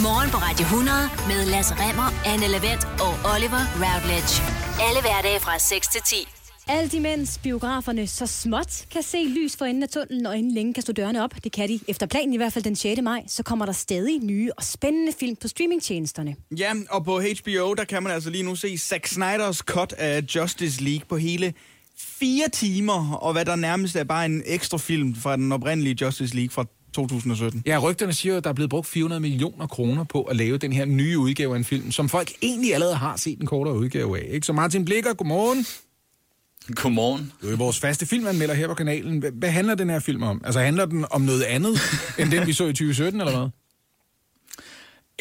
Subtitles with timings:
[0.00, 4.32] Morgen på Radio 100 med Lasse Remmer, Anne Lavendt og Oliver Routledge.
[4.86, 6.16] Alle hverdage fra 6 til 10.
[6.68, 10.74] Alt imens biograferne så småt kan se lys for enden af tunnelen, og inden længe
[10.74, 11.34] kan stå dørene op.
[11.44, 13.00] Det kan de efter planen i hvert fald den 6.
[13.02, 13.22] maj.
[13.26, 16.36] Så kommer der stadig nye og spændende film på streamingtjenesterne.
[16.58, 20.24] Ja, og på HBO, der kan man altså lige nu se Zack Snyders cut af
[20.34, 21.54] Justice League på hele
[21.98, 26.34] fire timer, og hvad der nærmest er bare en ekstra film fra den oprindelige Justice
[26.36, 27.62] League fra 2017.
[27.66, 30.72] Ja, rygterne siger, at der er blevet brugt 400 millioner kroner på at lave den
[30.72, 34.18] her nye udgave af en film, som folk egentlig allerede har set en kortere udgave
[34.18, 34.28] af.
[34.30, 34.46] Ikke?
[34.46, 35.66] Så Martin Blikker, godmorgen.
[36.74, 37.32] Godmorgen.
[37.42, 39.18] Du er vores faste filmanmelder her på kanalen.
[39.18, 40.42] Hvad, hvad handler den her film om?
[40.44, 41.78] Altså handler den om noget andet,
[42.18, 43.48] end den vi så i 2017, eller hvad?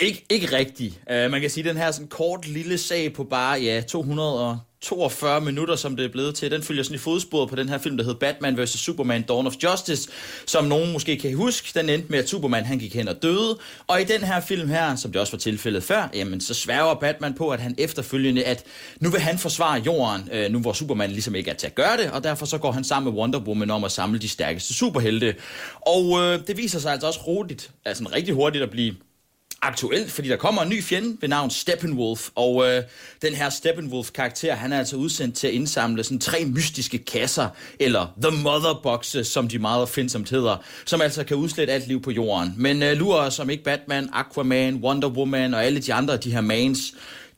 [0.01, 0.99] Ikke, ikke rigtigt.
[1.09, 3.81] Uh, øh, man kan sige, at den her sådan kort lille sag på bare ja,
[3.81, 7.77] 242 minutter, som det er blevet til, den følger sådan i fodsporet på den her
[7.77, 8.69] film, der hedder Batman vs.
[8.69, 10.09] Superman Dawn of Justice,
[10.45, 11.79] som nogen måske kan huske.
[11.79, 13.57] Den endte med, at Superman han gik hen og døde.
[13.87, 16.93] Og i den her film her, som det også var tilfældet før, jamen så sværger
[16.93, 18.63] Batman på, at han efterfølgende, at
[18.99, 21.97] nu vil han forsvare jorden, uh, nu hvor Superman ligesom ikke er til at gøre
[21.97, 24.73] det, og derfor så går han sammen med Wonder Woman om at samle de stærkeste
[24.73, 25.35] superhelte.
[25.87, 28.95] Og uh, det viser sig altså også roligt, altså rigtig hurtigt at blive
[29.61, 32.83] aktuelt, fordi der kommer en ny fjende ved navn Steppenwolf, og øh,
[33.21, 37.47] den her Steppenwolf-karakter, han er altså udsendt til at indsamle sådan tre mystiske kasser,
[37.79, 42.01] eller The Mother Boxes, som de meget opfindsomt hedder, som altså kan udslette alt liv
[42.01, 42.53] på jorden.
[42.57, 46.41] Men øh, lurer som ikke Batman, Aquaman, Wonder Woman og alle de andre de her
[46.41, 46.93] mans,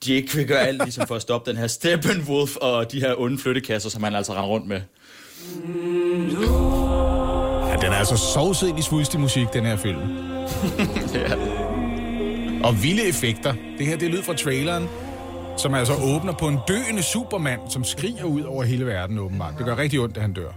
[0.05, 3.19] de ikke vil gøre alt ligesom for at stoppe den her Steppenwolf og de her
[3.19, 4.81] onde flyttekasser, som han altså render rundt med.
[7.67, 9.99] Ja, den er altså sovset ind i svulstig musik, den her film.
[11.13, 11.52] ja.
[12.63, 13.53] Og vilde effekter.
[13.77, 14.87] Det her, det er lyd fra traileren,
[15.57, 19.53] som altså åbner på en døende supermand, som skriger ud over hele verden åbenbart.
[19.57, 20.51] Det gør rigtig ondt, at han dør.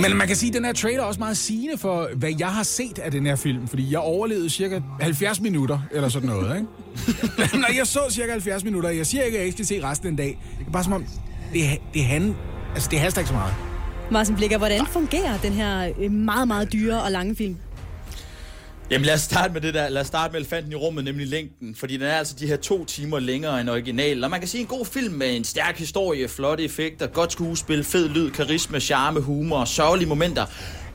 [0.00, 2.48] Men man kan sige, at den her trailer er også meget sigende for, hvad jeg
[2.48, 3.68] har set af den her film.
[3.68, 7.58] Fordi jeg overlevede cirka 70 minutter, eller sådan noget, ikke?
[7.62, 10.06] Når jeg så cirka 70 minutter, jeg siger ikke, at jeg ikke skal se resten
[10.06, 10.38] af den dag.
[10.58, 11.04] Det er bare som om,
[11.52, 11.62] det,
[11.94, 12.36] det, han,
[12.74, 13.54] altså, det haster ikke så meget.
[14.10, 17.56] Martin Blikker, hvordan fungerer den her øh, meget, meget dyre og lange film?
[18.90, 19.88] Jamen lad os starte med det der.
[19.88, 21.74] Lad os starte med elefanten i rummet, nemlig længden.
[21.74, 24.24] Fordi den er altså de her to timer længere end original.
[24.24, 27.84] Og man kan sige en god film med en stærk historie, flotte effekter, godt skuespil,
[27.84, 30.46] fed lyd, karisma, charme, humor og sørgelige momenter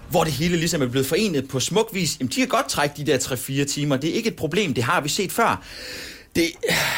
[0.09, 2.19] hvor det hele ligesom er blevet forenet på smuk vis.
[2.19, 3.97] Jamen, de kan godt trække de der 3-4 timer.
[3.97, 5.63] Det er ikke et problem, det har vi set før.
[6.35, 6.51] Det,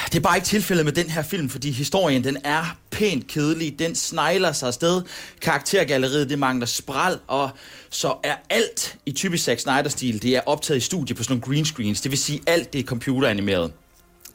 [0.05, 3.79] det er bare ikke tilfældet med den her film, fordi historien den er pænt kedelig.
[3.79, 5.01] Den snegler sig afsted.
[5.41, 7.49] Karaktergalleriet det mangler spral, og
[7.89, 11.55] så er alt i typisk Zack Snyder-stil, det er optaget i studie på sådan nogle
[11.55, 12.01] green screens.
[12.01, 13.71] Det vil sige, alt det er computeranimeret.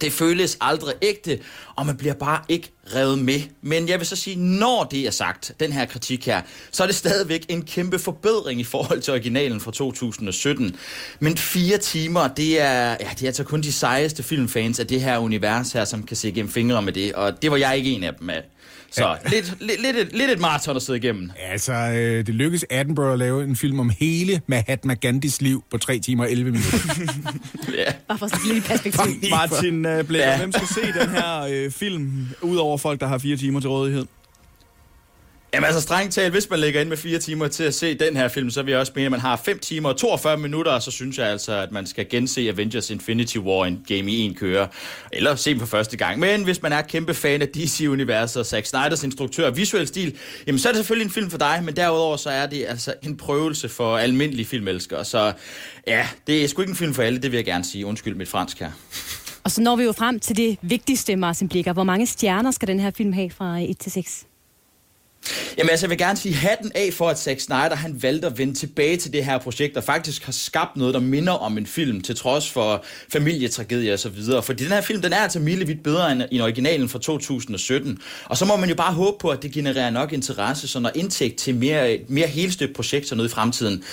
[0.00, 1.38] Det føles aldrig ægte,
[1.76, 3.40] og man bliver bare ikke revet med.
[3.62, 6.86] Men jeg vil så sige, når det er sagt, den her kritik her, så er
[6.86, 10.76] det stadigvæk en kæmpe forbedring i forhold til originalen fra 2017.
[11.20, 15.00] Men fire timer, det er, ja, det er altså kun de sejeste filmfans af det
[15.00, 17.90] her univers her, som kan se gennem fingre med det, og det var jeg ikke
[17.90, 18.42] en af dem af.
[18.90, 19.14] Så ja.
[19.30, 21.30] lidt, lidt, lidt, et, lidt et maraton at sidde igennem.
[21.50, 25.78] Altså, øh, det lykkedes Attenborough at lave en film om hele Mahatma Gandhis liv på
[25.78, 26.78] 3 timer og 11 minutter.
[27.78, 27.92] ja.
[28.08, 29.30] Bare for at sætte lidt perspektiv.
[29.30, 30.38] Martin uh, Blair, ja.
[30.38, 34.06] hvem skal se den her øh, film, udover folk, der har fire timer til rådighed?
[35.54, 38.16] Jamen altså strengt talt, hvis man lægger ind med fire timer til at se den
[38.16, 40.72] her film, så vil jeg også mene, at man har 5 timer og 42 minutter,
[40.72, 44.20] og så synes jeg altså, at man skal gense Avengers Infinity War en game i
[44.20, 44.68] en køre,
[45.12, 46.18] eller se dem for første gang.
[46.18, 50.16] Men hvis man er kæmpe fan af DC-universet og Zack Snyders instruktør og visuel stil,
[50.46, 52.94] jamen så er det selvfølgelig en film for dig, men derudover så er det altså
[53.02, 55.04] en prøvelse for almindelige filmelskere.
[55.04, 55.32] Så
[55.86, 57.86] ja, det er sgu ikke en film for alle, det vil jeg gerne sige.
[57.86, 58.70] Undskyld mit fransk her.
[59.44, 61.72] Og så når vi jo frem til det vigtigste, Martin Blikker.
[61.72, 64.27] Hvor mange stjerner skal den her film have fra 1 til 6?
[65.58, 68.38] Jamen altså, jeg vil gerne sige hatten af for, at Zack Snyder han valgte at
[68.38, 71.66] vende tilbage til det her projekt, og faktisk har skabt noget, der minder om en
[71.66, 74.42] film, til trods for familietragedier og så videre.
[74.42, 77.98] Fordi den her film, den er altså milevidt bedre end i originalen fra 2017.
[78.24, 80.90] Og så må man jo bare håbe på, at det genererer nok interesse, så når
[80.94, 83.84] indtægt til mere, mere helstøbt projekter noget i fremtiden.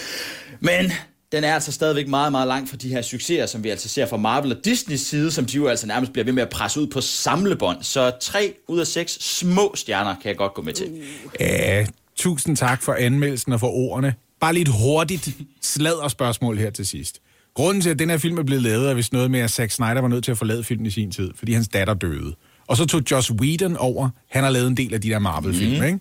[0.59, 0.91] Men
[1.31, 4.05] den er altså stadigvæk meget, meget langt fra de her succeser, som vi altså ser
[4.05, 6.79] fra Marvel og Disneys side, som de jo altså nærmest bliver ved med at presse
[6.79, 7.77] ud på samlebånd.
[7.81, 11.01] Så tre ud af seks små stjerner kan jeg godt gå med til.
[11.39, 11.85] Ja,
[12.15, 14.13] tusind tak for anmeldelsen og for ordene.
[14.39, 15.29] Bare lidt hurtigt
[15.61, 17.19] sladder spørgsmål her til sidst.
[17.53, 19.71] Grunden til, at den her film er blevet lavet, er vist noget med, at Zack
[19.71, 22.35] Snyder var nødt til at forlade filmen i sin tid, fordi hans datter døde.
[22.67, 24.09] Og så tog Joss Whedon over.
[24.29, 25.83] Han har lavet en del af de der Marvel-film, mm.
[25.83, 25.99] ikke?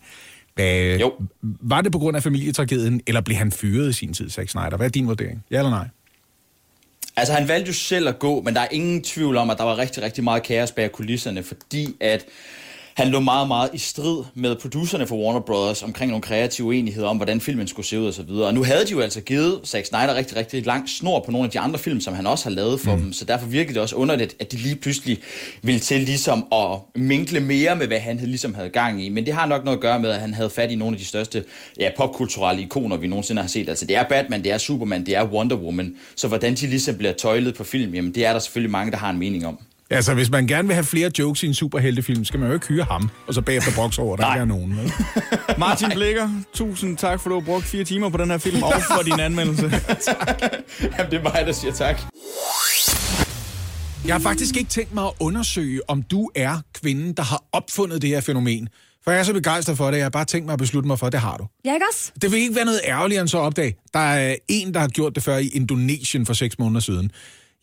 [0.59, 1.13] Æh, jo.
[1.43, 4.77] Var det på grund af familietragedien, eller blev han fyret i sin tid, Zack Snyder?
[4.77, 5.45] Hvad er din vurdering?
[5.51, 5.89] Ja eller nej?
[7.17, 9.65] Altså, han valgte jo selv at gå, men der er ingen tvivl om, at der
[9.65, 12.25] var rigtig, rigtig meget kaos bag kulisserne, fordi at
[12.97, 17.09] han lå meget, meget i strid med producerne for Warner Brothers omkring nogle kreative uenigheder
[17.09, 18.47] om, hvordan filmen skulle se ud og så videre.
[18.47, 21.45] Og nu havde de jo altså givet Zack Snyder rigtig, rigtig lang snor på nogle
[21.45, 23.03] af de andre film, som han også har lavet for mm.
[23.03, 25.19] dem, så derfor virkede det også underligt, at de lige pludselig
[25.63, 29.09] ville til ligesom at minkle mere med, hvad han ligesom havde gang i.
[29.09, 30.99] Men det har nok noget at gøre med, at han havde fat i nogle af
[30.99, 31.45] de største
[31.79, 33.69] ja, popkulturelle ikoner, vi nogensinde har set.
[33.69, 35.97] Altså det er Batman, det er Superman, det er Wonder Woman.
[36.17, 38.99] Så hvordan de ligesom bliver tøjlet på film, jamen det er der selvfølgelig mange, der
[38.99, 39.59] har en mening om.
[39.91, 42.67] Altså, hvis man gerne vil have flere jokes i en superheltefilm, skal man jo ikke
[42.67, 44.77] hyre ham, og så bagefter brokse over, der ikke er nogen.
[44.77, 44.93] Vel?
[45.59, 48.63] Martin Blikker, tusind tak, for at du har brugt fire timer på den her film,
[48.63, 49.63] og for din anmeldelse.
[50.99, 52.01] Jamen, det er mig, der siger tak.
[54.07, 58.03] Jeg har faktisk ikke tænkt mig at undersøge, om du er kvinden, der har opfundet
[58.03, 58.69] det her fænomen.
[59.05, 60.99] For jeg er så begejstret for det, jeg har bare tænkt mig at beslutte mig
[60.99, 61.47] for, at det har du.
[61.65, 62.13] Ja, ikke også?
[62.23, 63.77] Det vil ikke være noget ærgerligt end så at opdage.
[63.95, 67.11] Der er en, der har gjort det før i Indonesien for seks måneder siden.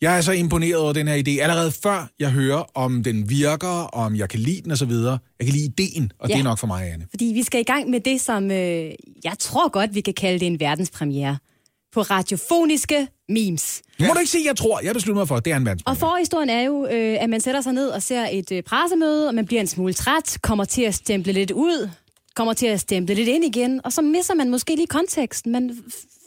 [0.02, 1.42] Jeg er så imponeret over den her idé.
[1.42, 4.90] Allerede før jeg hører, om den virker, om jeg kan lide den osv.
[4.90, 6.34] Jeg kan lide ideen, og ja.
[6.34, 7.06] det er nok for mig, Anne.
[7.10, 8.90] Fordi vi skal i gang med det, som øh,
[9.24, 11.38] jeg tror godt, vi kan kalde det en verdenspremiere.
[11.92, 13.82] På radiofoniske memes.
[14.00, 14.06] Ja.
[14.06, 14.80] Må du ikke sige, jeg tror.
[14.84, 15.96] Jeg beslutter mig for, at det er en verdenspremiere.
[15.96, 19.28] Og forhistorien er jo, øh, at man sætter sig ned og ser et øh, pressemøde,
[19.28, 21.90] og man bliver en smule træt, kommer til at stemple lidt ud,
[22.36, 25.52] kommer til at stemple lidt ind igen, og så misser man måske lige konteksten.
[25.52, 25.78] Man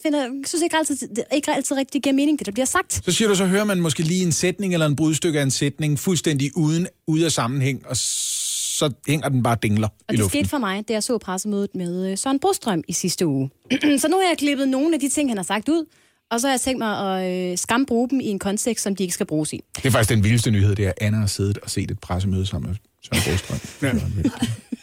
[0.03, 2.93] finder, synes ikke altid, det ikke altid rigtig giver mening, det der bliver sagt.
[3.05, 5.51] Så siger du, så hører man måske lige en sætning eller en brudstykke af en
[5.51, 10.19] sætning fuldstændig uden, ude af sammenhæng, og så hænger den bare dingler Og i det
[10.19, 10.39] luften.
[10.39, 13.49] skete for mig, da jeg så pressemødet med øh, Søren Brostrøm i sidste uge.
[14.01, 15.85] så nu har jeg klippet nogle af de ting, han har sagt ud,
[16.31, 19.03] og så har jeg tænkt mig at øh, skambruge dem i en kontekst, som de
[19.03, 19.61] ikke skal bruges i.
[19.75, 21.99] Det er faktisk den vildeste nyhed, det er, at Anna har siddet og set et
[21.99, 23.59] pressemøde sammen med Søren Brostrøm.
[23.81, 23.93] Ja.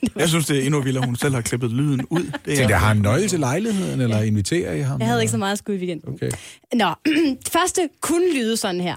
[0.17, 2.23] Jeg synes, det er endnu vildere, at hun selv har klippet lyden ud.
[2.23, 5.01] Det Tænkte jeg, har en nøgle til lejligheden, eller inviterer I ham?
[5.01, 6.15] Jeg havde ikke så meget skud i weekenden.
[6.15, 6.31] Okay.
[6.75, 6.95] Nå,
[7.45, 8.97] det første kunne lyde sådan her.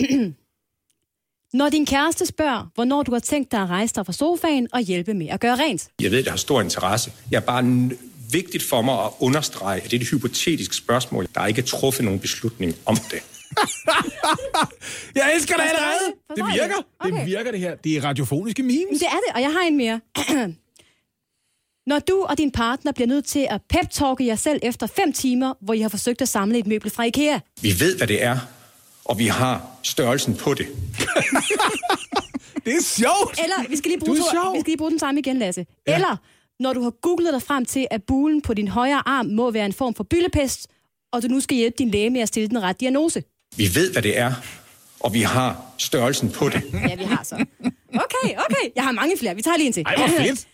[1.58, 4.80] Når din kæreste spørger, hvornår du har tænkt dig at rejse dig fra sofaen og
[4.80, 5.88] hjælpe med at gøre rent.
[6.02, 7.12] Jeg ved, det har stor interesse.
[7.30, 7.96] Jeg er bare n-
[8.32, 11.26] vigtigt for mig at understrege, at det er et hypotetisk spørgsmål.
[11.34, 13.18] Der er ikke truffet nogen beslutning om det.
[15.14, 16.14] Jeg elsker det allerede!
[16.36, 16.44] det?
[16.54, 16.76] Virker.
[16.76, 16.84] det?
[16.98, 17.18] Okay.
[17.18, 17.74] Det virker, det her.
[17.74, 18.98] Det er radiofoniske memes.
[18.98, 20.00] det er det, og jeg har en mere.
[21.86, 25.54] Når du og din partner bliver nødt til at pep-talke jer selv efter fem timer,
[25.60, 27.38] hvor I har forsøgt at samle et møbel fra IKEA.
[27.62, 28.38] Vi ved, hvad det er,
[29.04, 30.66] og vi har størrelsen på det.
[32.64, 33.40] Det er sjovt!
[33.42, 34.54] Eller, vi skal lige bruge, to, sjov.
[34.54, 35.66] vi skal lige bruge den samme igen, Lasse.
[35.86, 35.94] Ja.
[35.94, 36.16] Eller,
[36.60, 39.66] når du har googlet dig frem til, at bulen på din højre arm må være
[39.66, 40.68] en form for byllepest,
[41.12, 43.22] og du nu skal hjælpe din læge med at stille den ret diagnose.
[43.56, 44.32] Vi ved, hvad det er,
[45.00, 46.62] og vi har størrelsen på det.
[46.88, 47.34] Ja, vi har så.
[47.88, 48.70] Okay, okay.
[48.76, 49.34] Jeg har mange flere.
[49.36, 49.82] Vi tager lige en til.
[49.86, 50.48] Ej, hvor fedt!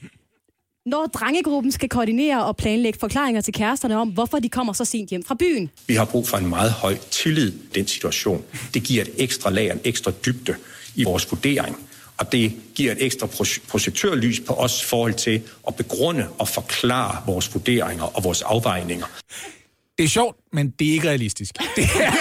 [0.87, 5.11] Når drengegruppen skal koordinere og planlægge forklaringer til kæresterne om, hvorfor de kommer så sent
[5.11, 5.71] hjem fra byen.
[5.87, 8.45] Vi har brug for en meget høj tillid i den situation.
[8.75, 10.57] Det giver et ekstra lag, en ekstra dybde
[10.95, 11.77] i vores vurdering.
[12.19, 17.23] Og det giver et ekstra proj- projektørlys på os forhold til at begrunde og forklare
[17.27, 19.07] vores vurderinger og vores afvejninger.
[19.99, 21.55] Det er sjovt, men det er ikke realistisk.
[21.77, 22.13] Det er,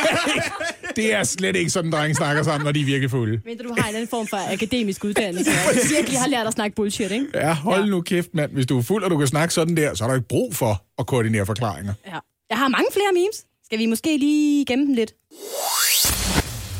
[0.96, 3.42] det er slet ikke sådan, drenge snakker sammen, når de er virkelig fulde.
[3.46, 6.76] Men du har en anden form for akademisk uddannelse, og virkelig har lært at snakke
[6.76, 7.26] bullshit, ikke?
[7.34, 8.52] Ja, hold nu kæft, mand.
[8.52, 10.56] Hvis du er fuld, og du kan snakke sådan der, så er der ikke brug
[10.56, 11.94] for at koordinere forklaringer.
[12.08, 12.20] Ja.
[12.50, 13.46] Jeg har mange flere memes.
[13.66, 15.14] Skal vi måske lige gemme dem lidt?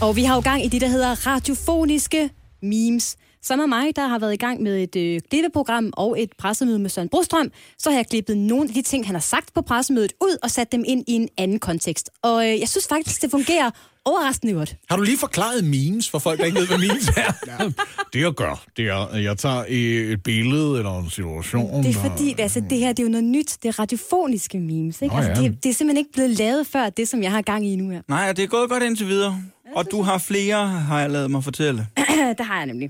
[0.02, 2.30] Og vi har jo gang i det, der hedder radiofoniske
[2.62, 3.18] memes.
[3.46, 6.80] Som er mig, der har været i gang med et øh, klippeprogram og et pressemøde
[6.80, 9.62] med Søren Brostrøm, så har jeg klippet nogle af de ting, han har sagt på
[9.62, 12.10] pressemødet ud og sat dem ind i en anden kontekst.
[12.24, 13.70] Og øh, jeg synes faktisk, det fungerer
[14.06, 14.76] overraskende godt.
[14.90, 17.34] Har du lige forklaret memes for folk, der ikke ved, hvad memes er?
[17.60, 17.70] Ja.
[18.14, 21.84] Det jeg gør, det er, at jeg tager et billede eller en situation.
[21.84, 23.58] Det er fordi, altså, det her det er jo noget nyt.
[23.64, 25.02] Det er radiofoniske memes.
[25.02, 25.16] Ikke?
[25.16, 25.48] Nå Altså, ja.
[25.48, 27.90] det, det er simpelthen ikke blevet lavet før, det som jeg har gang i nu
[27.90, 28.02] her.
[28.08, 29.42] Nej, det er gået godt indtil videre.
[29.76, 31.88] Og du har flere, har jeg lavet mig fortælle.
[32.38, 32.90] det har jeg nemlig.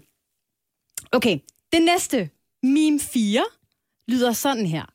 [1.12, 1.40] Okay,
[1.74, 2.30] det næste,
[2.64, 3.46] meme 4,
[4.08, 4.86] lyder sådan her.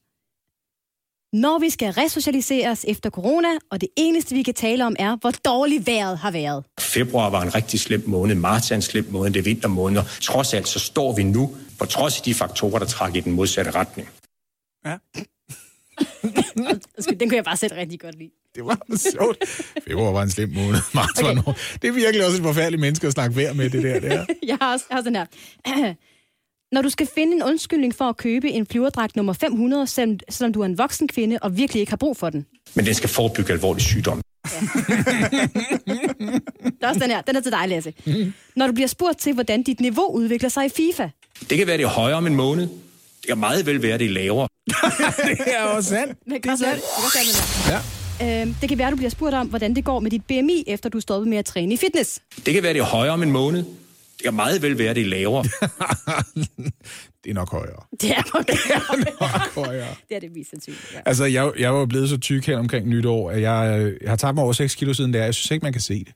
[1.36, 5.30] Når vi skal resocialiseres efter corona, og det eneste, vi kan tale om, er, hvor
[5.30, 6.64] dårligt vejret har været.
[6.80, 10.04] Februar var en rigtig slem måned, marts er en slem måned, det er vintermåneder.
[10.20, 13.32] Trods alt, så står vi nu, på trods af de faktorer, der trækker i den
[13.32, 14.08] modsatte retning.
[14.86, 14.96] Ja.
[17.20, 18.30] Den kunne jeg bare sætte rigtig godt lide.
[18.54, 19.38] Det var sjovt.
[19.88, 20.80] Februar var en slem måned.
[20.94, 21.28] Marts okay.
[21.28, 21.78] var noget.
[21.82, 24.00] Det er virkelig også et forfærdeligt menneske at snakke vejr med, det der.
[24.00, 24.26] Det er.
[24.46, 25.26] Jeg har også, jeg har sådan
[25.66, 25.94] her.
[26.74, 30.52] Når du skal finde en undskyldning for at købe en flyverdragt nummer 500, selvom, selvom
[30.52, 32.46] du er en voksen kvinde og virkelig ikke har brug for den.
[32.74, 34.20] Men den skal forebygge alvorlig sygdom.
[36.80, 37.20] Der er også den her.
[37.20, 37.92] Den er til dig, Lasse.
[38.56, 41.08] Når du bliver spurgt til, hvordan dit niveau udvikler sig i FIFA.
[41.50, 42.68] Det kan være, det er højere om en måned.
[43.20, 44.48] Det kan meget vel være, det er lavere.
[45.28, 46.18] det er også sandt.
[46.26, 46.84] Men det kan også være den
[47.64, 47.78] her.
[48.20, 48.42] Ja.
[48.42, 50.88] Øhm, det kan være, du bliver spurgt om, hvordan det går med dit BMI, efter
[50.88, 52.20] du er stoppet med at træne i fitness.
[52.46, 53.58] Det kan være, det er højere om en måned.
[53.58, 53.68] Det
[54.18, 55.44] Det kan meget vel være, det er lavere.
[57.24, 57.82] Det er nok højere.
[58.00, 58.56] Det er okay.
[59.20, 59.94] Nok højere.
[60.08, 60.98] det er det mest sandsynligt, ja.
[61.06, 64.34] Altså, jeg, jeg var blevet så tyk her omkring nytår, at jeg, jeg har tabt
[64.34, 65.24] mig over 6 kilo siden der.
[65.24, 66.12] Jeg synes ikke, man kan se det.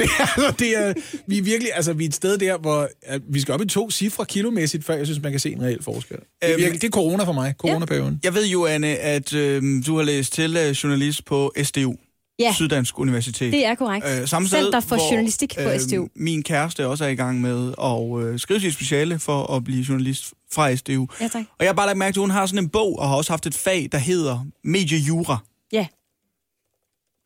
[0.00, 0.94] Det er, altså, det er,
[1.26, 3.66] vi er virkelig, altså, vi er et sted der, hvor at vi skal op i
[3.66, 6.16] to cifre kilomæssigt, før jeg synes, man kan se en reel forskel.
[6.16, 8.20] Det er, Øhm, virkelig, det er corona for mig, coronaperioden.
[8.24, 11.94] Jeg ved jo, Anne, at øh, du har læst til øh, journalist på SDU,
[12.38, 13.52] Ja, Syddansk Universitet.
[13.52, 14.06] det er korrekt.
[14.20, 16.08] Øh, samme sted, Center for hvor, Journalistik på SDU.
[16.16, 19.82] Min kæreste også er i gang med at øh, skrive sit speciale for at blive
[19.88, 21.06] journalist fra SDU.
[21.20, 21.44] Ja, tak.
[21.58, 23.16] Og jeg har bare lagt mærke til, at hun har sådan en bog, og har
[23.16, 25.38] også haft et fag, der hedder Mediejura.
[25.72, 25.86] Ja,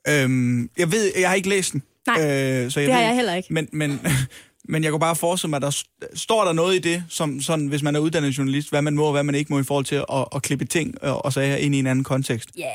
[0.09, 1.83] Øhm, jeg ved, jeg har ikke læst den.
[2.07, 3.55] Nej, øh, så jeg det har ved, jeg heller ikke.
[3.55, 4.01] Men, men,
[4.69, 7.41] men jeg kunne bare forestille mig, at der st- står der noget i det, som
[7.41, 9.65] sådan, hvis man er uddannet journalist, hvad man må og hvad man ikke må i
[9.65, 12.49] forhold til at, at klippe ting og, og sager ind i en anden kontekst.
[12.59, 12.71] Ja,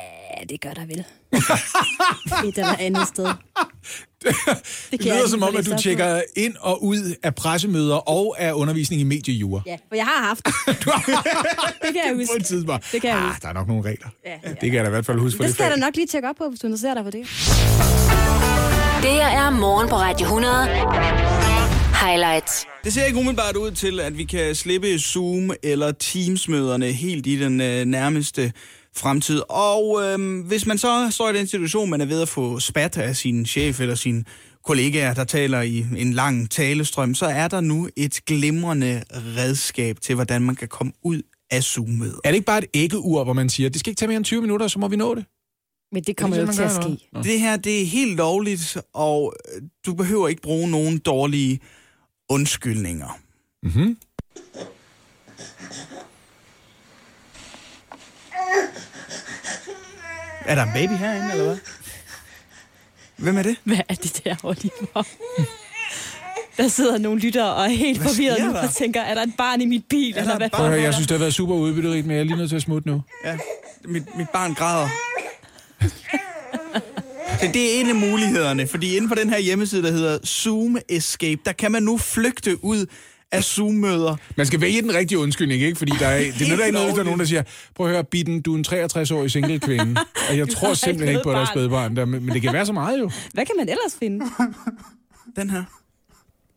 [0.50, 1.04] det gør der vel.
[2.48, 3.28] Et eller andet sted.
[4.24, 5.78] Det, kan det jeg lyder lige som om, at du på.
[5.78, 9.62] tjekker ind og ud af pressemøder og af undervisning i mediejura.
[9.66, 10.54] Ja, for jeg har haft det.
[10.66, 12.44] det kan jeg På et huske.
[12.44, 12.86] tidspunkt.
[12.92, 13.42] Det kan jeg ah, huske.
[13.42, 14.08] der er nok nogle regler.
[14.26, 14.50] Ja, ja.
[14.50, 15.96] Det kan jeg da i hvert fald huske for Det det skal jeg da nok
[15.96, 18.09] lige tjekke op på, hvis du interesserer dig for det.
[19.02, 20.66] Det her er morgen på Radio 100.
[22.06, 22.66] Highlights.
[22.84, 27.40] Det ser ikke umiddelbart ud til, at vi kan slippe Zoom- eller Teams-møderne helt i
[27.40, 28.52] den øh, nærmeste
[28.98, 29.42] fremtid.
[29.50, 32.98] Og øh, hvis man så står i den situation, man er ved at få spat
[32.98, 34.26] af sin chef eller sin
[34.66, 39.04] kollegaer, der taler i en lang talestrøm, så er der nu et glimrende
[39.38, 42.18] redskab til, hvordan man kan komme ud af Zoom-møder.
[42.24, 44.26] Er det ikke bare et æggeur, hvor man siger, det skal ikke tage mere end
[44.26, 45.26] 20 minutter, så må vi nå det?
[45.92, 47.08] Men det kommer Er jo det ikke til at ske.
[47.30, 51.60] Det her, det er helt lovligt, og øh, du behøver ikke bruge nogen dårlige
[52.30, 53.20] undskyldninger.
[53.64, 53.98] Mhm.
[60.46, 61.58] Er der en baby herinde, eller hvad?
[63.18, 63.56] Hvem er det?
[63.64, 65.04] Hvad er det der, Oliver?
[66.58, 68.62] Der sidder nogle lyttere og er helt Hvad forvirret nu der?
[68.68, 70.14] og tænker, er der et barn i mit bil?
[70.14, 70.50] der Eller hvad?
[70.50, 70.72] barn?
[70.74, 72.88] Jeg synes, det har været super udbytterigt, men jeg er lige nødt til at smutte
[72.90, 73.02] nu.
[73.26, 73.38] Ja,
[73.86, 74.90] mit, mit barn græder.
[77.42, 81.42] Det er en af mulighederne, fordi inde på den her hjemmeside, der hedder Zoom Escape,
[81.46, 82.86] der kan man nu flygte ud
[83.32, 84.16] af Zoom-møder.
[84.38, 85.78] Man skal vælge den rigtige undskyldning, ikke?
[85.78, 87.44] Fordi der er, det nytter ikke noget, hvis der er nogen, der siger,
[87.76, 91.24] prøv at høre, Bitten, du er en 63-årig single kvinde, og jeg tror simpelthen ikke
[91.24, 93.12] på, at der er spædbarn der, men men det kan være så meget jo.
[93.34, 94.26] Hvad kan man ellers finde?
[95.36, 95.64] Den her.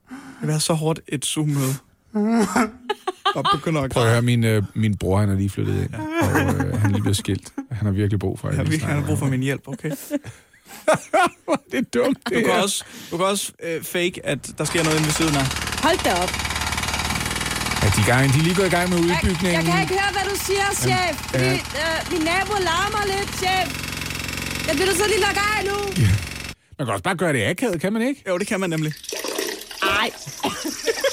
[0.09, 1.75] Det vil være så hårdt et Zoom-møde.
[3.37, 5.95] Og begynder at Prøv at høre, min, øh, min bror, han er lige flyttet ind,
[5.95, 7.53] og øh, han er lige blevet skilt.
[7.71, 9.41] Han har virkelig brug for, Jeg jeg har lige virkelig han har brug for min
[9.41, 9.91] hjælp, okay?
[11.73, 12.63] Det er dumt, Du det kan her.
[12.63, 15.47] også, du kan også øh, fake, at der sker noget inde ved siden af.
[15.87, 16.33] Hold da op.
[17.83, 19.55] Ja, de, er gang, de er lige gået i gang med udbygningen.
[19.59, 21.15] Jeg kan ikke høre, hvad du siger, chef.
[21.31, 23.67] Fordi, øh, min nabo larmer lidt, chef.
[24.67, 25.77] Jeg bliver du så lige lukke af nu.
[26.79, 28.23] Man kan også bare gøre det akavet, kan man ikke?
[28.29, 28.93] Jo, det kan man nemlig.
[30.01, 30.11] Ej.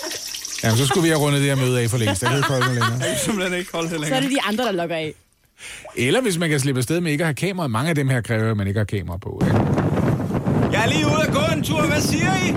[0.63, 2.24] Jamen, så skulle vi have rundet det her møde af for længst.
[2.24, 2.92] Jeg ved ikke, længere.
[3.00, 4.22] Jeg kan simpelthen ikke holde det Så er længere.
[4.22, 5.13] det de andre, der lukker af.
[5.96, 7.68] Eller hvis man kan slippe afsted med ikke at have kamera.
[7.68, 9.42] Mange af dem her kræver, at man ikke har kamera på.
[9.46, 9.58] Ikke?
[10.72, 11.82] Jeg er lige ude at gå en tur.
[11.82, 12.48] Hvad siger I?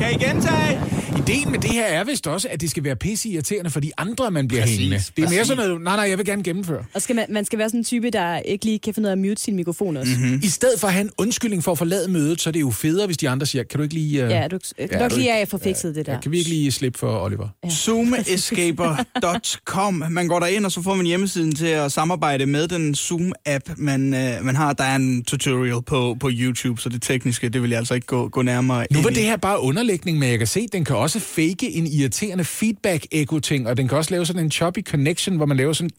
[0.00, 0.80] Kan I gentage?
[1.28, 3.90] Ideen med det her er vist også, at det skal være pisse irriterende for de
[3.98, 5.04] andre, man bliver Præcis, hængende.
[5.16, 6.84] Det er mere sådan noget, nej, nej, jeg vil gerne gennemføre.
[6.94, 9.08] Og skal man, man skal være sådan en type, der ikke lige kan finde ud
[9.08, 10.12] af at mute sin mikrofon også.
[10.12, 10.22] Mhm.
[10.26, 10.40] Mm-hmm.
[10.44, 12.70] I stedet for at have en undskyldning for at forlade mødet, så er det jo
[12.70, 14.24] federe, hvis de andre siger, kan du ikke lige...
[14.24, 14.30] Uh...
[14.30, 16.12] Ja, du kan Ja, nok du- lige af at få fikset det der.
[16.12, 17.48] Ja, kan vi ikke lige slippe for Oliver?
[17.70, 20.04] Zoomescaper.com.
[20.10, 24.14] Man går derind, og så får man hjemmesiden til at samarbejde med den Zoom-app, man,
[24.14, 24.72] øh, man har.
[24.72, 28.06] Der er en tutorial på, på YouTube, så det tekniske, det vil jeg altså ikke
[28.06, 29.14] gå, gå nærmere Nu ind var i.
[29.14, 33.68] det her bare underlægning, men jeg kan se, den kan også fake en irriterende feedback-echo-ting,
[33.68, 35.90] og den kan også lave sådan en choppy connection, hvor man laver sådan...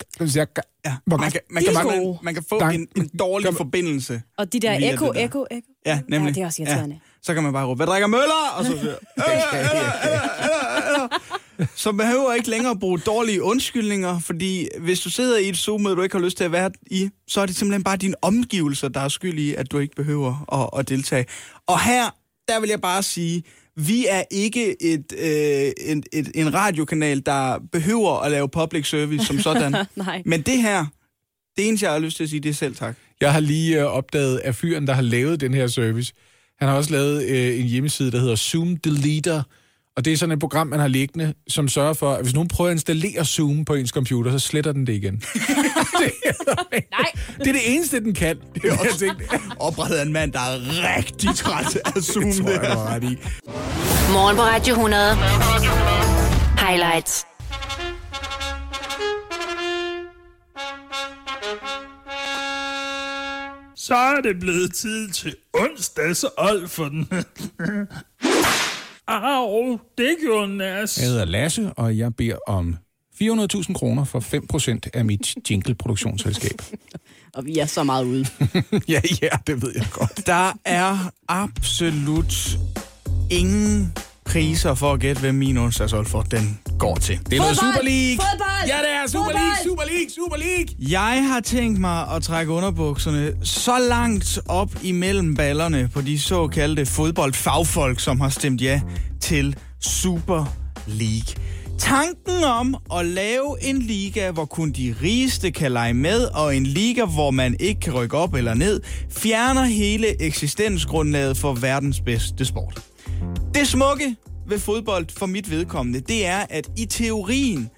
[0.85, 3.55] Ja, Hvor- man, kan, man, kan, man, man kan få Der- en, en dårlig Kom-
[3.57, 4.21] forbindelse.
[4.37, 4.91] Og de der det der.
[4.93, 5.45] ekko, ekko.
[5.85, 6.29] Ja, nemlig.
[6.29, 6.95] Ja, det er også irriterende.
[6.95, 6.99] Ja.
[7.21, 8.53] Så kan man bare råbe, hvad drikker Møller?
[8.57, 8.95] Og så siger,
[11.75, 15.83] så behøver ikke længere at bruge dårlige undskyldninger, fordi hvis du sidder i et zoom
[15.83, 18.87] du ikke har lyst til at være i, så er det simpelthen bare dine omgivelser,
[18.87, 21.25] der er skyld i, at du ikke behøver at, at deltage.
[21.67, 22.03] Og her,
[22.47, 23.43] der vil jeg bare sige,
[23.77, 29.25] vi er ikke et, øh, en, et, en radiokanal, der behøver at lave public service
[29.25, 29.75] som sådan.
[29.95, 30.21] Nej.
[30.25, 30.85] Men det her,
[31.57, 32.95] det eneste, jeg har lyst til at sige, det er selv tak.
[33.21, 36.13] Jeg har lige øh, opdaget, at fyren, der har lavet den her service,
[36.59, 39.43] han har også lavet øh, en hjemmeside, der hedder Zoom Deleter,
[39.97, 42.47] og det er sådan et program, man har liggende, som sørger for, at hvis nogen
[42.49, 45.15] prøver at installere Zoom på ens computer, så sletter den det igen.
[45.99, 46.33] det, er,
[46.91, 47.11] Nej.
[47.37, 48.37] det er det eneste, den kan.
[48.53, 49.13] Det er også,
[49.59, 50.59] Oprettet af en mand, der er
[50.97, 52.25] rigtig træt af Zoom.
[52.25, 53.17] det tror jeg, du ret i.
[54.11, 55.15] Morgen på Radio 100.
[56.67, 57.25] Highlights.
[63.75, 67.09] Så er det blevet tid til onsdags old for den.
[69.07, 70.97] Au, det gjorde nas.
[70.97, 72.75] Jeg hedder Lasse, og jeg beder om
[73.21, 76.61] 400.000 kroner for 5% af mit jingle-produktionsselskab.
[77.35, 78.25] Og vi er så meget ude.
[78.87, 80.27] ja, ja, det ved jeg godt.
[80.27, 82.57] Der er absolut
[83.31, 83.93] ingen
[84.25, 87.19] priser for at gætte, hvem min onsdagsolfer den går til.
[87.25, 87.75] Det er noget Fodbold!
[87.75, 88.17] Super League.
[88.31, 88.67] Fodbold!
[88.67, 89.43] Ja, det er Super Fodbold!
[89.43, 90.67] League, Super League, Super League.
[90.79, 96.85] Jeg har tænkt mig at trække underbukserne så langt op imellem ballerne på de såkaldte
[96.85, 98.81] fodboldfagfolk, som har stemt ja
[99.21, 100.55] til Super
[100.87, 101.35] League.
[101.79, 106.65] Tanken om at lave en liga, hvor kun de rigeste kan lege med, og en
[106.65, 112.45] liga, hvor man ikke kan rykke op eller ned, fjerner hele eksistensgrundlaget for verdens bedste
[112.45, 112.79] sport.
[113.53, 114.15] Det smukke
[114.47, 117.69] ved fodbold for mit vedkommende, det er, at i teorien,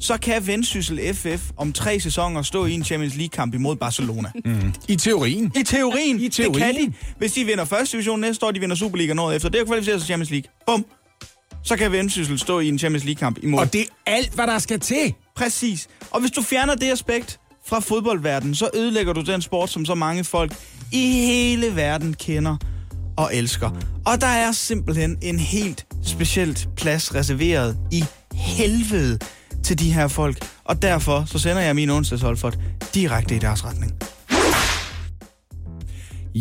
[0.00, 4.30] så kan Vendsyssel FF om tre sæsoner stå i en Champions League-kamp imod Barcelona.
[4.44, 4.72] Mm.
[4.88, 5.52] I teorien.
[5.56, 6.90] I teorien, I det kan teorien.
[6.90, 6.94] de.
[7.18, 9.48] Hvis de vinder første division næste år, de vinder Superliga noget efter.
[9.48, 10.50] Det er jo kvalificeret til Champions League.
[10.66, 10.84] Bum.
[11.64, 13.60] Så kan Vendsyssel stå i en Champions League-kamp imod.
[13.60, 15.14] Og det er alt, hvad der skal til.
[15.36, 15.88] Præcis.
[16.10, 19.94] Og hvis du fjerner det aspekt fra fodboldverdenen, så ødelægger du den sport, som så
[19.94, 20.52] mange folk
[20.92, 22.56] i hele verden kender
[23.18, 23.70] og elsker.
[24.06, 29.18] Og der er simpelthen en helt specielt plads reserveret i helvede
[29.64, 30.48] til de her folk.
[30.64, 32.58] Og derfor så sender jeg min onsdagsholdfot
[32.94, 33.92] direkte i deres retning.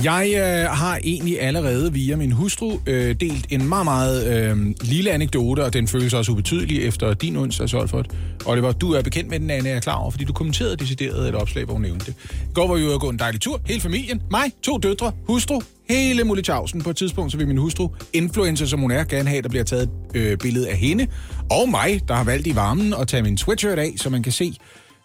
[0.03, 5.11] Jeg øh, har egentlig allerede via min hustru øh, delt en meget, meget øh, lille
[5.11, 8.05] anekdote, og den føles også ubetydelig efter din onsdag, Solford.
[8.45, 11.35] Oliver, du er bekendt med den, Anne, er klar over, fordi du kommenterede decideret et
[11.35, 12.15] opslag, hvor hun nævnte det.
[12.31, 15.11] I går var vi ude at gå en dejlig tur, hele familien, mig, to døtre,
[15.27, 16.81] hustru, hele Mulitjavsen.
[16.81, 19.49] På et tidspunkt, så vil min hustru, influencer som hun er, gerne have, at der
[19.49, 21.07] bliver taget et øh, billede af hende,
[21.51, 24.31] og mig, der har valgt i varmen at tage min sweatshirt af, så man kan
[24.31, 24.57] se,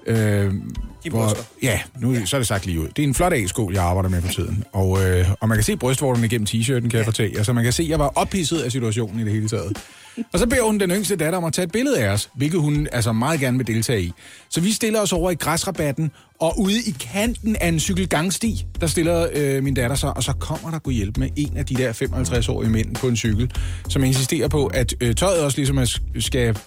[0.06, 0.54] Øh,
[1.11, 2.88] hvor, ja, nu så er det sagt lige ud.
[2.88, 4.64] Det er en flot A-skål, jeg arbejder med for tiden.
[4.73, 7.42] Og, øh, og man kan se brystvorterne gennem t-shirten, kan jeg fortælle jer.
[7.42, 9.78] Så man kan se, at jeg var ophidset af situationen i det hele taget.
[10.32, 12.61] Og så beder hun den yngste datter om at tage et billede af os, hvilket
[12.61, 14.12] hun altså meget gerne vil deltage i.
[14.49, 18.87] Så vi stiller os over i græsrabatten, og ude i kanten af en cykelgangsti, der
[18.87, 21.75] stiller øh, min datter sig, og så kommer der kunne hjælpe med en af de
[21.75, 23.52] der 55-årige mænd på en cykel,
[23.88, 26.58] som insisterer på, at øh, tøjet også ligesom er, skal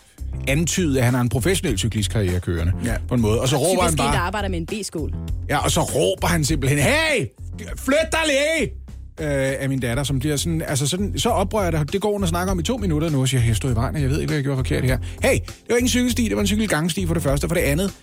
[0.48, 2.74] antyde, at han har en professionel cyklistkarriere kørende.
[2.86, 2.96] Ja.
[3.08, 3.42] På en måde.
[3.42, 4.18] Og så råber han Typisk bare...
[4.18, 5.14] arbejder med en B-skål.
[5.50, 7.26] Ja, og så råber han simpelthen, hey,
[7.78, 8.72] flyt dig lige!
[9.20, 12.24] Øh, af min datter, som bliver sådan, altså sådan, så oprører det, det går hun
[12.24, 14.10] og snakker om i to minutter nu, og siger, jeg stod i vejen, og jeg
[14.10, 14.98] ved ikke, hvad jeg gjorde forkert her.
[15.24, 17.56] Hey, det var ikke en cykelsti, det var en cykelgangsti for det første, og for
[17.56, 17.94] det andet,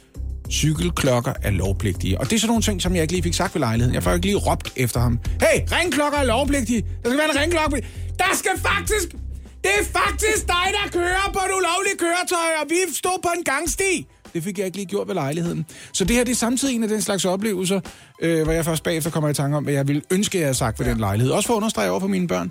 [0.51, 2.21] cykelklokker er lovpligtige.
[2.21, 3.95] Og det er sådan nogle ting, som jeg ikke lige fik sagt ved lejligheden.
[3.95, 5.19] Jeg får ikke lige råbt efter ham.
[5.41, 6.81] Hey, ringklokker er lovpligtige.
[6.81, 7.87] Der skal være en ringklokke.
[8.19, 9.15] Der skal faktisk...
[9.63, 13.45] Det er faktisk dig, der kører på et ulovligt køretøj, og vi stod på en
[13.45, 14.07] gangsti.
[14.35, 15.67] Det fik jeg ikke lige gjort ved lejligheden.
[15.93, 17.81] Så det her det er samtidig en af den slags oplevelser,
[18.23, 20.55] øh, hvor jeg først bagefter kommer i tanke om, hvad jeg ville ønske, jeg havde
[20.55, 20.93] sagt ved ja.
[20.93, 21.33] den lejlighed.
[21.33, 22.51] Også for at understrege over for mine børn.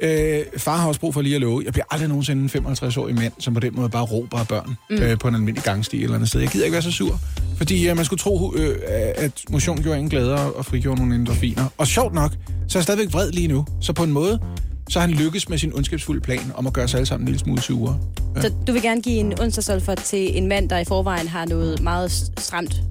[0.00, 1.62] Øh, far har også brug for lige at love.
[1.64, 4.76] Jeg bliver aldrig nogensinde en 55-årig mand, som på den måde bare råber af børn
[4.90, 4.96] mm.
[4.96, 6.40] øh, på en almindelig gangsti eller andet sted.
[6.40, 7.20] Jeg gider ikke være så sur.
[7.56, 8.76] Fordi øh, man skulle tro, øh,
[9.16, 11.66] at motion gjorde en glæder og frigjorde nogle endorfiner.
[11.78, 12.30] Og sjovt nok,
[12.68, 13.66] så er jeg stadigvæk vred lige nu.
[13.80, 14.40] Så på en måde,
[14.88, 17.32] så har han lykkes med sin ondskabsfulde plan om at gøre os alle sammen en
[17.32, 17.98] lille smule sure.
[18.36, 18.40] Ja.
[18.40, 21.82] Så du vil gerne give en onsdagsolfer til en mand, der i forvejen har noget
[21.82, 22.82] meget stramt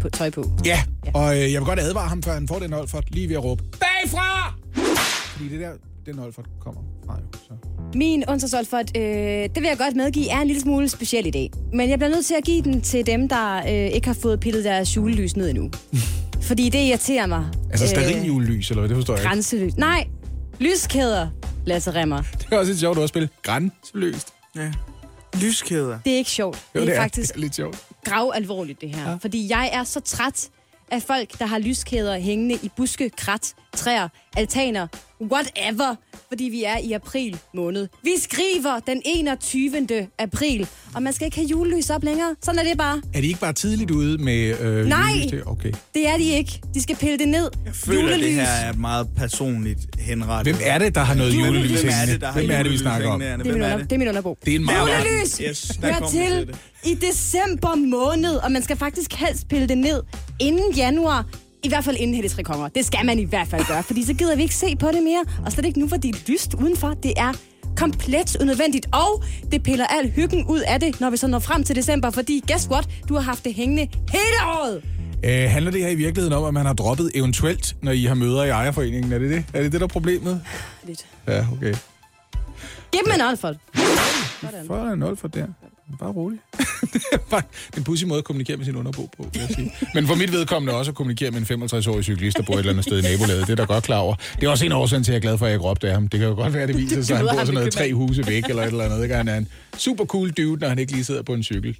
[0.00, 0.44] på, tøj på.
[0.64, 0.82] Ja,
[1.14, 3.44] og øh, jeg vil godt advare ham, før han får den Olfert, lige ved at
[3.44, 4.54] råbe, bagfra!
[5.32, 5.70] Fordi det der,
[6.06, 7.38] den Olfert kommer fra jo.
[7.48, 7.52] Så.
[7.94, 11.50] Min onsdagsolfert, øh, det vil jeg godt medgive, er en lille smule speciel i dag.
[11.72, 14.40] Men jeg bliver nødt til at give den til dem, der øh, ikke har fået
[14.40, 15.70] pillet deres julelys ned endnu.
[16.48, 17.44] Fordi det irriterer mig.
[17.70, 18.88] Altså starin julelys, eller hvad?
[18.88, 19.28] Det forstår jeg ikke.
[19.28, 19.76] Grænselys.
[19.76, 20.06] Nej,
[20.60, 21.28] lyskæder,
[21.66, 22.22] Lasse Remmer.
[22.38, 23.28] Det er også et sjovt ordspil.
[23.42, 24.28] Grænseløst.
[24.56, 24.72] Ja.
[25.40, 25.98] Lyskæder.
[26.04, 26.56] Det er ikke sjovt.
[26.74, 27.78] Jo, det er det er, faktisk det er lidt sjovt.
[28.04, 29.10] grav alvorligt, det her.
[29.10, 29.16] Ja.
[29.20, 30.48] Fordi jeg er så træt
[30.90, 34.86] af folk, der har lyskæder hængende i buske, krat, træer, altaner,
[35.22, 35.94] whatever,
[36.28, 37.88] fordi vi er i april måned.
[38.02, 40.08] Vi skriver den 21.
[40.18, 42.36] april, og man skal ikke have julelys op længere.
[42.42, 43.02] Sådan er det bare.
[43.14, 45.00] Er de ikke bare tidligt ude med øh, Nej.
[45.14, 45.46] julelys?
[45.46, 45.72] Okay.
[45.94, 46.60] Det er de ikke.
[46.74, 47.50] De skal pille det ned.
[47.66, 50.54] Jeg føler, at det her er meget personligt henrettet.
[50.54, 52.58] Hvem er det, der har noget julelys Hvem er det, der har Hvem er det,
[52.58, 53.20] vi julelys snakker om?
[53.20, 53.92] Det er, min er under, det?
[53.92, 54.38] er min underbo.
[54.44, 54.88] Det er en meget...
[55.04, 56.56] Julelys Yes, vi til til det.
[56.84, 60.02] i december måned, og man skal faktisk helst pille det ned
[60.40, 61.26] inden januar.
[61.62, 62.68] I hvert fald inden Hellig Tre Konger.
[62.68, 65.02] Det skal man i hvert fald gøre, fordi så gider vi ikke se på det
[65.02, 65.24] mere.
[65.44, 66.88] Og slet ikke nu, hvor det er lyst udenfor.
[67.02, 67.32] Det er
[67.76, 71.64] komplet unødvendigt, og det piller al hyggen ud af det, når vi så når frem
[71.64, 72.88] til december, fordi guess what?
[73.08, 74.82] Du har haft det hængende hele året.
[75.24, 78.14] Øh, handler det her i virkeligheden om, at man har droppet eventuelt, når I har
[78.14, 79.12] møder i ejerforeningen?
[79.12, 79.44] Er det det?
[79.54, 80.42] Er det det, der er problemet?
[80.86, 81.06] Lidt.
[81.28, 81.74] Ja, okay.
[82.92, 83.56] Giv dem en alfald.
[84.66, 85.46] For en for der.
[85.98, 86.38] Bare rolig.
[86.92, 87.42] det er bare
[87.76, 89.72] en pudsig måde at kommunikere med sin underbo på, vil jeg sige.
[89.94, 92.72] Men for mit vedkommende også at kommunikere med en 65-årig cyklist, der bor et eller
[92.72, 93.46] andet sted i nabolaget.
[93.46, 94.14] Det er der godt klar over.
[94.40, 95.88] Det er også en årsag til, at jeg er glad for, at jeg ikke råbte
[95.88, 96.08] af ham.
[96.08, 97.94] Det kan jo godt være, at det viser sig, at han bor sådan noget tre
[97.94, 99.00] huse væk eller et eller andet.
[99.00, 101.42] Det kan han er en super cool dude, når han ikke lige sidder på en
[101.42, 101.76] cykel.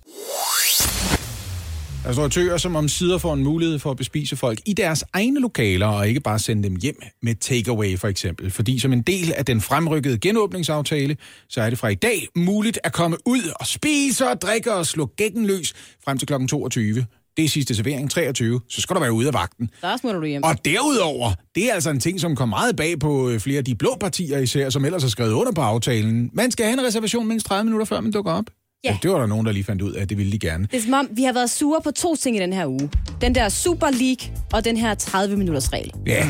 [2.07, 5.87] Restauratører, som om sider får en mulighed for at bespise folk i deres egne lokaler,
[5.87, 8.51] og ikke bare sende dem hjem med takeaway for eksempel.
[8.51, 11.17] Fordi som en del af den fremrykkede genåbningsaftale,
[11.49, 14.87] så er det fra i dag muligt at komme ud og spise og drikke og
[14.87, 16.47] slå gækken løs frem til kl.
[16.49, 17.07] 22.
[17.37, 18.61] Det er sidste servering, 23.
[18.69, 19.71] Så skal du være ude af vagten.
[19.83, 20.43] Der smutter du hjem.
[20.43, 23.65] Og derudover, det er altså en ting, som kommer meget bag på øh, flere af
[23.65, 26.31] de blå partier især, som ellers har skrevet under på aftalen.
[26.33, 28.45] Man skal have en reservation mindst 30 minutter, før man dukker op.
[28.85, 28.99] Ja.
[29.03, 30.69] det var der nogen, der lige fandt ud af, at det ville de gerne.
[30.71, 32.91] Det er som om, vi har været sure på to ting i den her uge.
[33.21, 35.93] Den der Super League og den her 30-minutters regel.
[36.07, 36.27] Ja,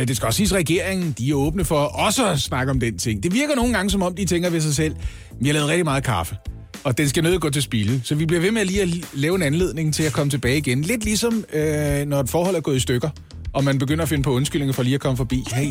[0.00, 2.80] øh, det skal også siges, at regeringen de er åbne for også at snakke om
[2.80, 3.22] den ting.
[3.22, 4.94] Det virker nogle gange, som om de tænker ved sig selv,
[5.40, 6.36] vi har lavet rigtig meget kaffe,
[6.84, 8.00] og den skal nødt gå til spilde.
[8.04, 10.82] Så vi bliver ved med lige at lave en anledning til at komme tilbage igen.
[10.82, 13.10] Lidt ligesom, øh, når et forhold er gået i stykker,
[13.52, 15.44] og man begynder at finde på undskyldninger for lige at komme forbi.
[15.52, 15.70] Hey,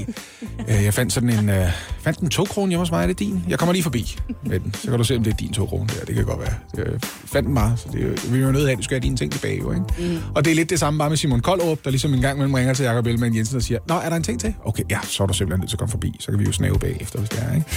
[0.70, 1.67] øh, jeg fandt sådan en, øh,
[2.00, 3.46] fandt en to kroner hjemme hos mig, er det din?
[3.50, 4.74] Jeg kommer lige forbi med den.
[4.74, 5.94] Så kan du se, om det er din to kroner.
[6.00, 6.54] Ja, det kan godt være.
[6.78, 9.04] Jeg fandt den bare, så det, vi er jo nødt til at du skal have
[9.04, 9.86] dine ting tilbage, jo, ikke?
[10.00, 10.17] Mm.
[10.36, 12.54] Og det er lidt det samme bare med Simon Koldrup, der ligesom en gang mellem
[12.54, 14.54] ringer til Jacob Ellemann Jensen og siger, Nå, er der en ting til?
[14.65, 16.15] Okay, ja, så er du simpelthen nødt til at komme forbi.
[16.20, 17.67] Så kan vi jo snæve bagefter, hvis det er, ikke?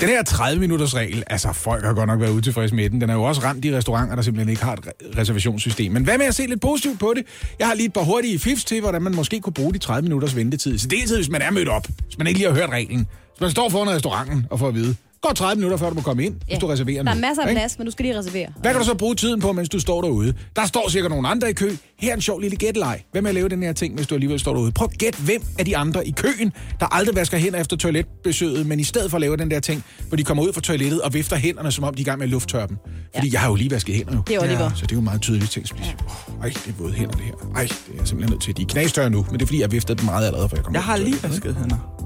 [0.00, 3.00] Den her 30-minutters regel, altså folk har godt nok været utilfredse med den.
[3.00, 5.92] Den er jo også ramt de restauranter, der simpelthen ikke har et reservationssystem.
[5.92, 7.26] Men hvad med at se lidt positivt på det?
[7.58, 10.02] Jeg har lige et par hurtige fifs til, hvordan man måske kunne bruge de 30
[10.02, 10.78] minutters ventetid.
[10.78, 13.06] Så det er hvis man er mødt op, hvis man ikke lige har hørt reglen.
[13.32, 14.96] Hvis man står foran restauranten og får at vide,
[15.28, 17.48] går 30 minutter, før du må komme ind, hvis du reserverer Der er masser af
[17.48, 17.60] ikke?
[17.60, 18.46] plads, men du skal lige reservere.
[18.60, 20.34] Hvad kan du så bruge tiden på, mens du står derude?
[20.56, 21.70] Der står sikkert nogle andre i kø.
[21.98, 23.00] Her er en sjov lille gætleg.
[23.12, 24.72] Hvad med at lave den her ting, hvis du alligevel står derude?
[24.72, 28.66] Prøv at gætte, hvem af de andre i køen, der aldrig vasker hænder efter toiletbesøget,
[28.66, 31.00] men i stedet for at lave den der ting, hvor de kommer ud fra toilettet
[31.00, 32.76] og vifter hænderne, som om de er i gang med at lufttørre dem.
[33.14, 34.22] Fordi jeg har jo lige vasket hænder jo.
[34.26, 34.70] Det er Oliver.
[34.74, 35.66] Så det er jo meget tydeligt ting.
[35.78, 35.84] Ja.
[36.06, 37.32] Oh, ej, det er våde hænder, det her.
[37.54, 38.56] Ej, det er jeg simpelthen nødt til.
[38.56, 40.64] De er knastørre nu, men det er fordi, jeg viftede dem meget allerede, før jeg
[40.64, 42.03] kom Jeg har lige vasket hænder.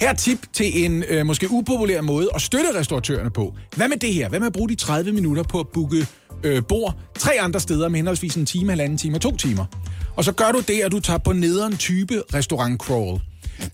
[0.00, 3.54] Her er tip til en øh, måske upopulær måde at støtte restauratørerne på.
[3.76, 4.28] Hvad med det her?
[4.28, 6.06] Hvad med at bruge de 30 minutter på at booke
[6.44, 9.64] øh, bord tre andre steder med henholdsvis en time, halvanden time og to timer?
[10.16, 13.20] Og så gør du det, at du tager på nederen type restaurant crawl,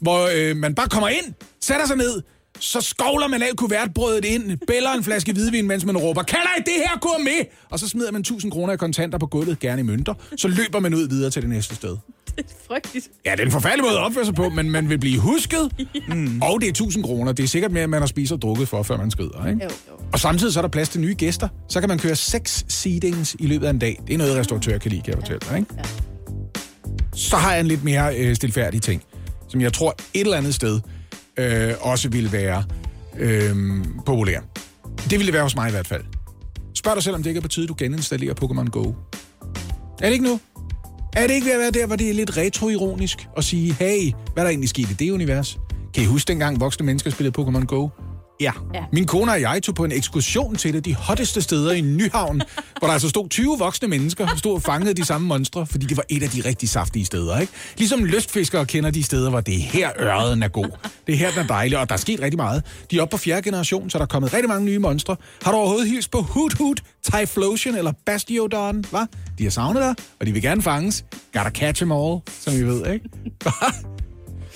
[0.01, 2.23] hvor øh, man bare kommer ind, sætter sig ned,
[2.61, 6.61] så skovler man af kuvertbrødet ind, bæller en flaske hvidvin, mens man råber, kan I
[6.61, 7.47] det her gourmet?
[7.71, 10.15] Og så smider man 1000 kroner i kontanter på gulvet, gerne i mønter.
[10.37, 11.97] Så løber man ud videre til det næste sted.
[12.69, 13.09] Frygteligt.
[13.27, 15.73] Ja, det er en forfærdelig måde at opføre sig på, men man vil blive husket,
[16.09, 16.43] mm.
[16.43, 17.33] og det er 1000 kroner.
[17.33, 19.47] Det er sikkert mere, end man har spist og drukket for, før man skrider.
[19.47, 19.65] Ikke?
[19.65, 19.95] Jo, jo.
[20.13, 21.49] Og samtidig så er der plads til nye gæster.
[21.69, 24.01] Så kan man køre seks seatings i løbet af en dag.
[24.07, 25.59] Det er noget, restauratører kan lide, kan jeg fortælle dig.
[25.59, 25.75] Ikke?
[27.15, 29.03] Så har jeg en lidt mere øh, stilfærdig ting,
[29.49, 30.81] som jeg tror et eller andet sted
[31.37, 32.65] øh, også ville være
[33.19, 33.57] øh,
[34.07, 34.41] populær.
[34.99, 36.05] Det ville det være hos mig i hvert fald.
[36.75, 38.93] Spørg dig selv, om det ikke er på tide, du geninstallerer Pokémon Go.
[40.03, 40.41] Er det ikke nu?
[41.17, 44.13] Er det ikke ved at være der, hvor det er lidt retroironisk at sige, hey,
[44.33, 45.59] hvad er der egentlig sket i det univers?
[45.95, 47.89] Kan I huske dengang voksne mennesker spillede Pokémon Go?
[48.41, 48.53] Ja.
[48.75, 48.85] Ja.
[48.93, 52.43] Min kone og jeg tog på en ekskursion til det, de hotteste steder i Nyhavn,
[52.79, 55.87] hvor der altså stod 20 voksne mennesker, der stod og fangede de samme monstre, fordi
[55.87, 57.53] det var et af de rigtig saftige steder, ikke?
[57.77, 60.71] Ligesom lystfiskere kender de steder, hvor det er her ørreden er god.
[61.07, 62.63] Det er her, den er dejlig, og der er sket rigtig meget.
[62.91, 65.17] De er oppe på fjerde generation, så der er kommet rigtig mange nye monstre.
[65.43, 66.81] Har du overhovedet hils på Hoot Hoot,
[67.13, 69.07] Typhlosion eller Bastiodon, hva?
[69.39, 71.05] De har savnet dig, og de vil gerne fanges.
[71.33, 73.09] Gotta catch them all, som vi ved, ikke?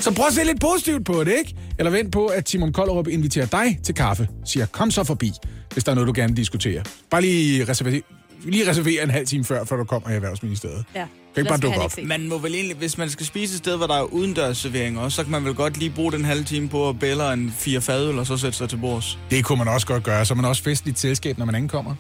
[0.03, 1.55] Så prøv at se lidt positivt på det, ikke?
[1.79, 4.29] Eller vent på, at Simon Kollerup inviterer dig til kaffe.
[4.45, 5.33] Siger, kom så forbi,
[5.73, 6.83] hvis der er noget, du gerne vil diskutere.
[7.11, 8.01] Bare lige reserver,
[8.45, 10.85] lige reservere en halv time før, før du kommer i Erhvervsministeriet.
[10.95, 11.05] Ja.
[11.35, 11.93] Kan ikke bare dukke op.
[12.05, 15.17] Man må vel egentlig, hvis man skal spise et sted, hvor der er udendørsservering også,
[15.17, 17.81] så kan man vel godt lige bruge den halve time på at bælle en fire
[17.81, 19.19] fadøl, og så sætte sig til bords.
[19.31, 21.95] Det kunne man også godt gøre, så man også festligt selskab, når man ankommer.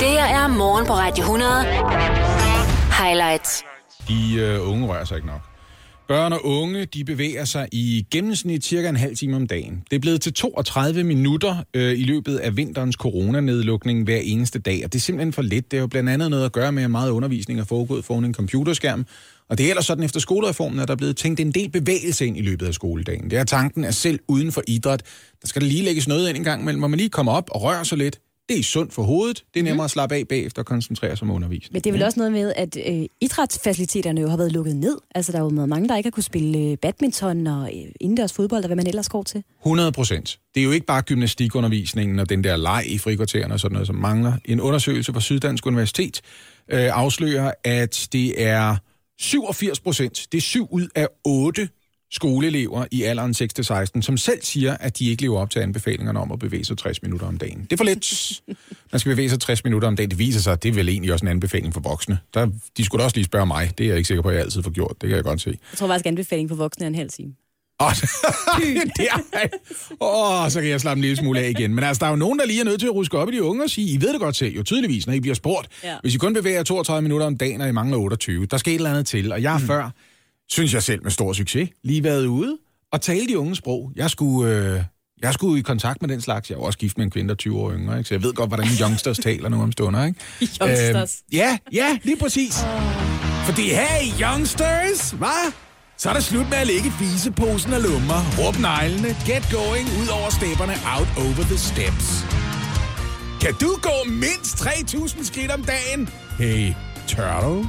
[0.00, 1.64] Det her er morgen på Radio 100.
[3.04, 3.64] Highlights.
[4.08, 5.47] De øh, unge rører sig ikke nok.
[6.08, 9.82] Børn og unge, de bevæger sig i gennemsnit cirka en halv time om dagen.
[9.90, 14.80] Det er blevet til 32 minutter øh, i løbet af vinterens coronanedlukning hver eneste dag,
[14.84, 15.70] og det er simpelthen for lidt.
[15.70, 18.24] Det er jo blandt andet noget at gøre med, at meget undervisning er foregået foran
[18.24, 19.06] en computerskærm,
[19.48, 22.26] og det er ellers sådan efter skolereformen, at der er blevet tænkt en del bevægelse
[22.26, 23.30] ind i løbet af skoledagen.
[23.30, 25.02] Det er tanken, at selv uden for idræt,
[25.42, 27.50] der skal der lige lægges noget ind en gang imellem, hvor man lige kommer op
[27.50, 28.20] og rører sig lidt.
[28.48, 29.44] Det er sundt for hovedet.
[29.54, 31.72] Det er nemmere at slappe af bagefter og koncentrere sig om undervisning.
[31.72, 34.98] Men det er vel også noget med, at øh, idrætsfaciliteterne jo har været lukket ned.
[35.14, 38.32] Altså, der er jo mange, der ikke har kunne spille øh, badminton og øh, indendørs
[38.32, 39.44] fodbold, og hvad man ellers går til.
[39.60, 40.38] 100 procent.
[40.54, 43.86] Det er jo ikke bare gymnastikundervisningen og den der leg i frikvartererne og sådan noget,
[43.86, 44.32] som mangler.
[44.44, 46.20] En undersøgelse fra Syddansk Universitet
[46.68, 48.76] øh, afslører, at det er
[49.20, 51.68] 87 procent, det er syv ud af otte
[52.10, 53.34] skoleelever i alderen
[53.98, 56.78] 6-16, som selv siger, at de ikke lever op til anbefalingerne om at bevæge sig
[56.78, 57.62] 60 minutter om dagen.
[57.62, 58.42] Det er for lidt.
[58.92, 60.10] Man skal bevæge sig 60 minutter om dagen.
[60.10, 62.18] Det viser sig, at det er vel egentlig også en anbefaling for voksne.
[62.34, 63.72] Der, de skulle da også lige spørge mig.
[63.78, 64.96] Det er jeg ikke sikker på, at jeg altid får gjort.
[65.00, 65.50] Det kan jeg godt se.
[65.50, 67.32] Jeg tror faktisk, anbefaling for voksne er en halv time.
[67.80, 67.92] Åh,
[69.00, 69.48] er...
[70.00, 71.74] Åh, så kan jeg slappe en lille smule af igen.
[71.74, 73.32] Men altså, der er jo nogen, der lige er nødt til at ruske op i
[73.32, 75.68] de unge og sige, I ved det godt selv, jo tydeligvis, når I bliver spurgt.
[75.84, 75.96] Ja.
[76.00, 78.72] Hvis I kun bevæger jer 32 minutter om dagen, og I mangler 28, der skal
[78.72, 79.32] et eller andet til.
[79.32, 79.66] Og jeg har mm.
[79.66, 79.90] før,
[80.50, 82.58] synes jeg selv med stor succes, lige været ude
[82.92, 83.92] og tale de unge sprog.
[83.96, 84.82] Jeg skulle, øh,
[85.22, 86.50] jeg skulle i kontakt med den slags.
[86.50, 88.08] Jeg jo også gift med en kvinde, der er 20 år yngre, ikke?
[88.08, 90.04] så jeg ved godt, hvordan youngsters taler nu om stunder.
[90.04, 90.20] Ikke?
[90.60, 91.22] Youngsters.
[91.32, 92.54] Øh, ja, ja, lige præcis.
[93.44, 95.52] Fordi hey, youngsters, hvad?
[95.96, 100.08] Så er der slut med at lægge fiseposen af lummer, råb neglene, get going ud
[100.08, 102.06] over stepperne, out over the steps.
[103.40, 106.08] Kan du gå mindst 3.000 skridt om dagen?
[106.38, 106.72] Hey,
[107.06, 107.68] turtle.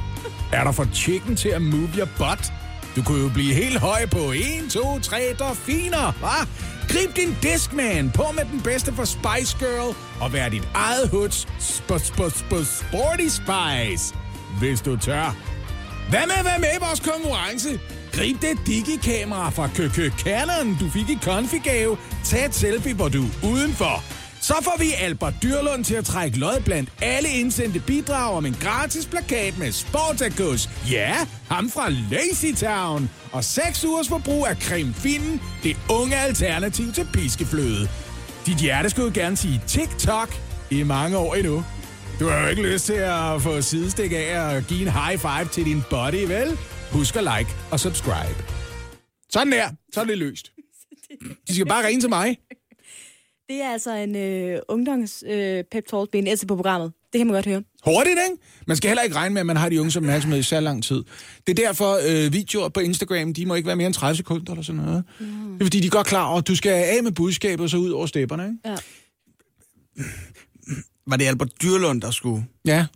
[0.52, 2.52] Er der for chicken til at move your butt?
[2.96, 6.46] Du kunne jo blive helt høj på 1, 2, 3 delfiner, hva?
[6.88, 11.48] Grib din Discman på med den bedste for Spice Girl og vær dit eget huds
[11.74, 14.14] sp sp sp Sporty Spice,
[14.58, 15.36] hvis du tør.
[16.10, 17.80] Hvad med at være med i vores konkurrence?
[18.12, 21.96] Grib det digi-kamera fra KK Canon, du fik i konfigave.
[22.24, 24.19] Tag et selfie, hvor du er udenfor.
[24.42, 28.54] Så får vi Albert Dyrlund til at trække lod blandt alle indsendte bidrag om en
[28.54, 30.68] gratis plakat med Sportacus.
[30.90, 31.14] Ja,
[31.48, 33.10] ham fra Lazy Town.
[33.32, 37.88] Og 6 ugers forbrug af creme finnen, det unge alternativ til piskefløde.
[38.46, 40.34] Dit hjerte skulle gerne sige TikTok
[40.70, 41.64] i mange år endnu.
[42.20, 45.48] Du har jo ikke lyst til at få sidestik af og give en high five
[45.52, 46.58] til din body, vel?
[46.92, 48.44] Husk at like og subscribe.
[49.30, 50.52] Sådan der, så er det løst.
[51.48, 52.36] De skal bare ringe til mig.
[53.50, 56.92] Det er altså en øh, ungdoms øh, pep talk BNS på programmet.
[57.12, 57.62] Det kan man godt høre.
[57.84, 58.42] Hurtigt, ikke?
[58.66, 60.60] Man skal heller ikke regne med, at man har de unge som opmærksomhed i så
[60.60, 61.02] lang tid.
[61.46, 64.52] Det er derfor, øh, videoer på Instagram, de må ikke være mere end 30 sekunder
[64.52, 65.04] eller sådan noget.
[65.20, 65.26] Mm.
[65.52, 67.70] Det er fordi, de er godt klar over, at du skal af med budskabet og
[67.70, 68.56] så ud over stepperne, ikke?
[68.64, 68.76] Ja.
[71.06, 72.46] Var det Albert Dyrlund, der skulle...
[72.64, 72.86] Ja.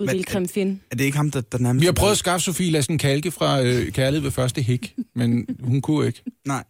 [0.00, 0.80] Men- creme.
[0.90, 1.80] Er det ikke ham, der, der nærmest...
[1.80, 5.46] Vi har prøvet at skaffe Sofie Lassen Kalke fra øh, Kærlighed ved første hik, men
[5.62, 6.22] hun kunne ikke.
[6.46, 6.64] Nej.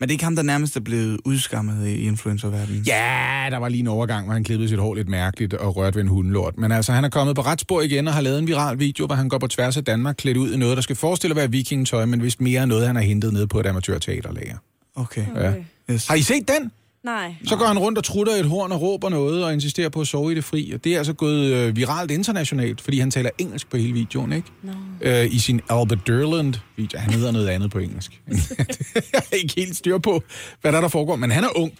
[0.00, 2.82] Men det er ikke ham, der nærmest er blevet udskammet i influencerverdenen.
[2.86, 5.94] Ja, der var lige en overgang, hvor han klippede sit hår lidt mærkeligt og rørte
[5.94, 6.58] ved en hundelort.
[6.58, 9.06] Men altså, han er kommet på ret spor igen og har lavet en viral video,
[9.06, 11.36] hvor han går på tværs af Danmark klædt ud i noget, der skal forestille at
[11.36, 14.56] være vikingetøj, men vist mere noget, han har hentet ned på et amatørteaterlager.
[14.94, 15.26] Okay.
[15.36, 15.54] Ja.
[15.90, 16.06] Yes.
[16.06, 16.72] Har I set den?
[17.04, 17.34] Nej.
[17.44, 20.06] Så går han rundt og trutter et horn og råber noget og insisterer på at
[20.06, 20.72] sove i det fri.
[20.74, 24.32] Og det er altså gået øh, viralt internationalt, fordi han taler engelsk på hele videoen,
[24.32, 24.48] ikke?
[24.62, 24.72] No.
[25.00, 26.98] Øh, I sin Albert Durland-video.
[26.98, 28.20] Han hedder noget andet på engelsk.
[29.12, 30.22] Jeg er ikke helt styr på,
[30.60, 31.72] hvad der, er, der foregår, men han er ung.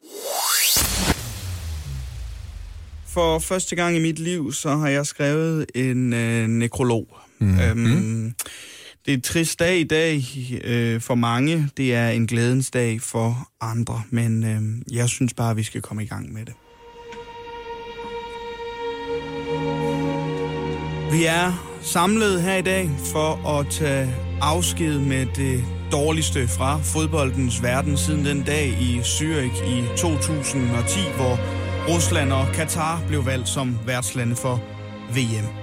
[3.07, 7.17] For første gang i mit liv, så har jeg skrevet en øh, nekrolog.
[7.39, 7.59] Mm.
[7.61, 8.35] Øhm,
[9.07, 10.23] det er en trist dag i dag
[10.65, 11.69] øh, for mange.
[11.77, 14.03] Det er en glædens dag for andre.
[14.11, 16.55] Men øh, jeg synes bare, vi skal komme i gang med det.
[21.13, 27.63] Vi er samlet her i dag for at tage afsked med det dårligste fra fodboldens
[27.63, 31.39] verden siden den dag i Zürich i 2010, hvor
[31.95, 34.63] Rusland og Katar blev valgt som værtslande for
[35.15, 35.60] VM.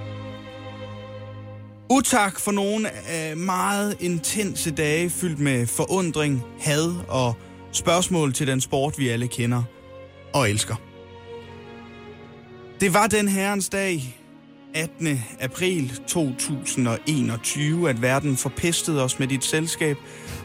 [1.90, 7.36] Utak for nogle øh, meget intense dage fyldt med forundring, had og
[7.72, 9.62] spørgsmål til den sport, vi alle kender
[10.34, 10.74] og elsker.
[12.80, 14.16] Det var den herrens dag,
[14.74, 15.24] 18.
[15.40, 19.96] april 2021, at verden forpestede os med dit selskab,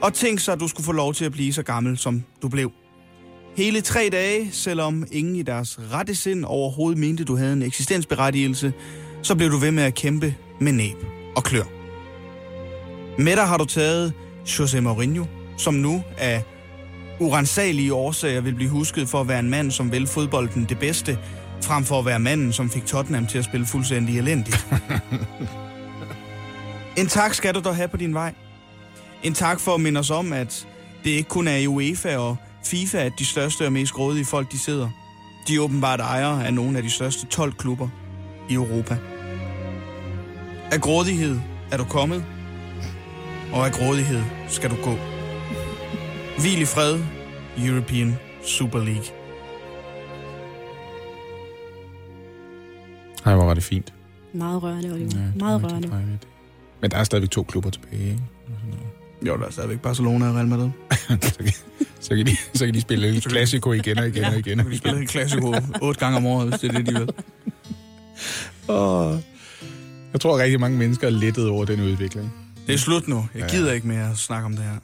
[0.02, 2.48] og tænk så, at du skulle få lov til at blive så gammel, som du
[2.50, 2.72] blev.
[3.58, 8.74] Hele tre dage, selvom ingen i deres rette sind overhovedet mente, du havde en eksistensberettigelse,
[9.22, 11.64] så blev du ved med at kæmpe med næb og klør.
[13.18, 14.14] Med dig har du taget
[14.48, 15.26] José Mourinho,
[15.58, 16.44] som nu af
[17.20, 21.18] urensagelige årsager vil blive husket for at være en mand, som vil fodbolden det bedste,
[21.62, 24.68] frem for at være manden, som fik Tottenham til at spille fuldstændig elendigt.
[27.00, 28.34] en tak skal du dog have på din vej.
[29.24, 30.68] En tak for at minde os om, at
[31.04, 34.52] det ikke kun er i UEFA og FIFA, at de største og mest grådige folk
[34.52, 34.90] de sidder.
[35.48, 37.88] De er åbenbart ejere af nogle af de største 12 klubber
[38.50, 38.98] i Europa.
[40.74, 41.40] Af grådighed
[41.72, 42.26] er du kommet,
[43.52, 44.96] og af grådighed skal du gå.
[46.40, 47.00] Hvil i fred,
[47.58, 49.04] European Super League.
[53.26, 53.94] Ej, hvor var det fint.
[54.34, 55.10] Meget rørende, Oliver.
[55.16, 55.88] Ja, Meget rørende.
[55.88, 56.28] dejligt.
[56.82, 58.22] Men der er stadigvæk to klubber tilbage, ikke?
[59.28, 60.70] Jo, der er stadigvæk Barcelona og Real Madrid.
[61.22, 61.52] så, kan,
[62.00, 64.70] så, kan de, så kan de spille Classico igen og igen og igen.
[64.70, 67.10] Vi spiller en Classico otte gange om året, hvis det er det, de vil.
[68.70, 69.16] Åh.
[70.14, 72.34] Jeg tror, rigtig mange mennesker er lettet over den udvikling.
[72.68, 73.26] Det er slut nu.
[73.36, 73.48] Jeg Ja.
[73.58, 74.78] gider ikke mere at snakke om det her.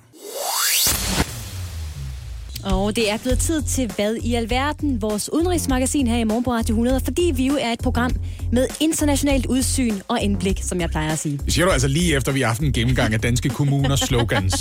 [2.64, 6.52] Og det er blevet tid til Hvad i alverden, vores udenrigsmagasin her i morgen på
[6.52, 8.12] Radio 100, fordi vi jo er et program
[8.52, 11.40] med internationalt udsyn og indblik, som jeg plejer at sige.
[11.46, 14.54] Det siger du altså lige efter, vi har haft en gennemgang af danske kommuners slogans.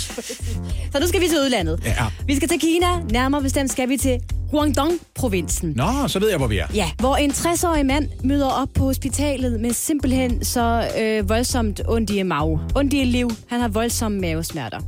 [0.91, 1.79] Så nu skal vi til udlandet.
[1.85, 2.05] Ja.
[2.27, 4.19] Vi skal til Kina, nærmere bestemt skal vi til
[4.51, 5.73] Guangdong-provinsen.
[5.75, 6.67] Nå, så ved jeg, hvor vi er.
[6.73, 12.09] Ja, hvor en 60-årig mand møder op på hospitalet med simpelthen så øh, voldsomt ondt
[12.09, 12.59] i mave.
[12.75, 13.29] Ondt i liv.
[13.47, 14.79] Han har voldsomme mavesmerter.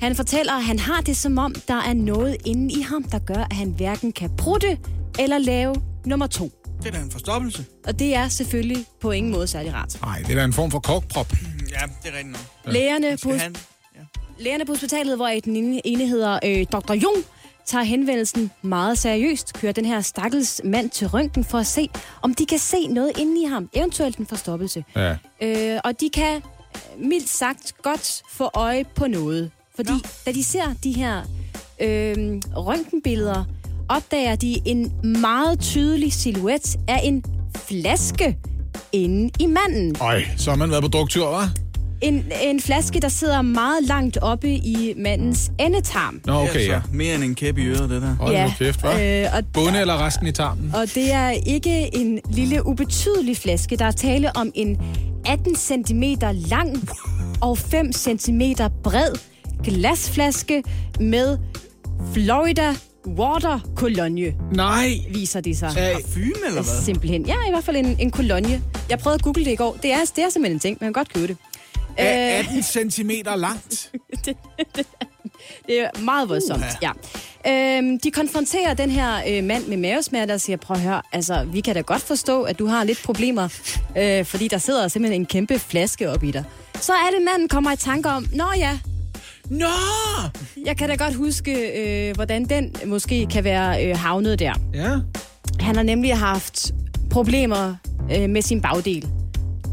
[0.00, 3.18] Han fortæller, at han har det som om, der er noget inde i ham, der
[3.18, 4.78] gør, at han hverken kan prutte
[5.18, 5.74] eller lave
[6.06, 6.50] nummer to.
[6.82, 7.64] Det er da en forstoppelse.
[7.86, 9.98] Og det er selvfølgelig på ingen måde særlig rart.
[10.02, 11.32] Nej, det er da en form for korkprop.
[11.32, 12.72] Ja, det er rigtigt nok.
[12.74, 13.56] Lægerne på, han...
[14.38, 16.92] lægerne på hospitalet, hvor den ene, ene hedder øh, Dr.
[16.92, 17.16] Jung,
[17.66, 21.88] tager henvendelsen meget seriøst, kører den her stakkels mand til røntgen for at se,
[22.22, 24.84] om de kan se noget inde i ham, eventuelt en forstoppelse.
[24.96, 25.16] Ja.
[25.42, 29.50] Øh, og de kan øh, mildt sagt godt få øje på noget.
[29.76, 29.98] Fordi Nå.
[30.26, 31.22] da de ser de her
[31.80, 33.44] øh, røntgenbilleder,
[33.88, 37.24] opdager de en meget tydelig silhuet af en
[37.56, 38.38] flaske
[38.92, 39.96] inde i manden.
[40.00, 41.63] Øj, så har man været på druktur, hva'?
[42.04, 46.20] En, en flaske, der sidder meget langt oppe i mandens endetarm.
[46.24, 46.74] Nå, okay, det er ja.
[46.74, 48.14] altså mere end en kæp i øret, det der.
[48.14, 49.00] Hold nu kæft, hva'?
[49.00, 50.74] øh, og, Bunde eller resten i tarmen?
[50.74, 53.76] og det er ikke en lille ubetydelig flaske.
[53.76, 54.80] Der er tale om en
[55.26, 56.02] 18 cm
[56.50, 56.88] lang
[57.40, 58.42] og 5 cm
[58.82, 59.12] bred
[59.64, 60.62] glasflaske
[61.00, 61.38] med
[62.14, 62.74] Florida
[63.06, 64.88] Water Cologne, Nej!
[65.10, 65.68] viser de sig.
[65.74, 66.82] Parfume, eller hvad?
[66.84, 67.26] Simpelthen.
[67.26, 68.62] Ja, i hvert fald en, en cologne.
[68.90, 69.76] Jeg prøvede at google det i går.
[69.82, 70.78] Det er, det er simpelthen en ting.
[70.80, 71.36] Man kan godt købe det.
[71.96, 73.90] Er Øh, 18 cm langt.
[75.66, 76.90] Det er meget voldsomt, ja.
[77.48, 81.44] Øhm, de konfronterer den her øh, mand med mavesmerter og siger, prøv at høre, altså,
[81.52, 83.48] vi kan da godt forstå, at du har lidt problemer,
[83.98, 86.44] øh, fordi der sidder simpelthen en kæmpe flaske op i dig.
[86.80, 88.78] Så er det, manden kommer i tanke om, nå ja,
[89.50, 89.66] Nå!
[90.66, 94.54] jeg kan da godt huske, øh, hvordan den måske kan være øh, havnet der.
[94.74, 94.90] Ja.
[95.60, 96.72] Han har nemlig haft
[97.10, 97.74] problemer
[98.16, 99.08] øh, med sin bagdel.